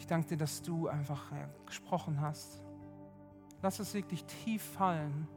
[0.00, 1.30] Ich danke dir, dass du einfach
[1.66, 2.64] gesprochen hast.
[3.60, 5.28] Lass es wirklich tief fallen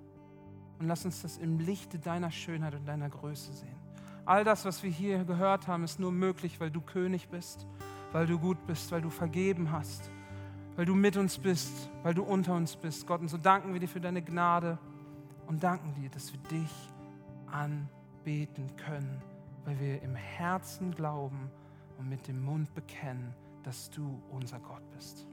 [0.80, 3.76] und lass uns das im Lichte deiner Schönheit und deiner Größe sehen.
[4.26, 7.68] All das, was wir hier gehört haben, ist nur möglich, weil du König bist,
[8.14, 10.09] weil du gut bist, weil du vergeben hast,
[10.78, 13.05] weil du mit uns bist, weil du unter uns bist.
[13.05, 14.80] Gott, und so danken wir dir für deine Gnade
[15.45, 16.72] und danken dir, dass wir dich
[17.47, 19.22] anbeten können,
[19.66, 21.51] weil wir im Herzen glauben
[21.97, 25.28] und mit dem Mund bekennen, dass du unser Gott bist.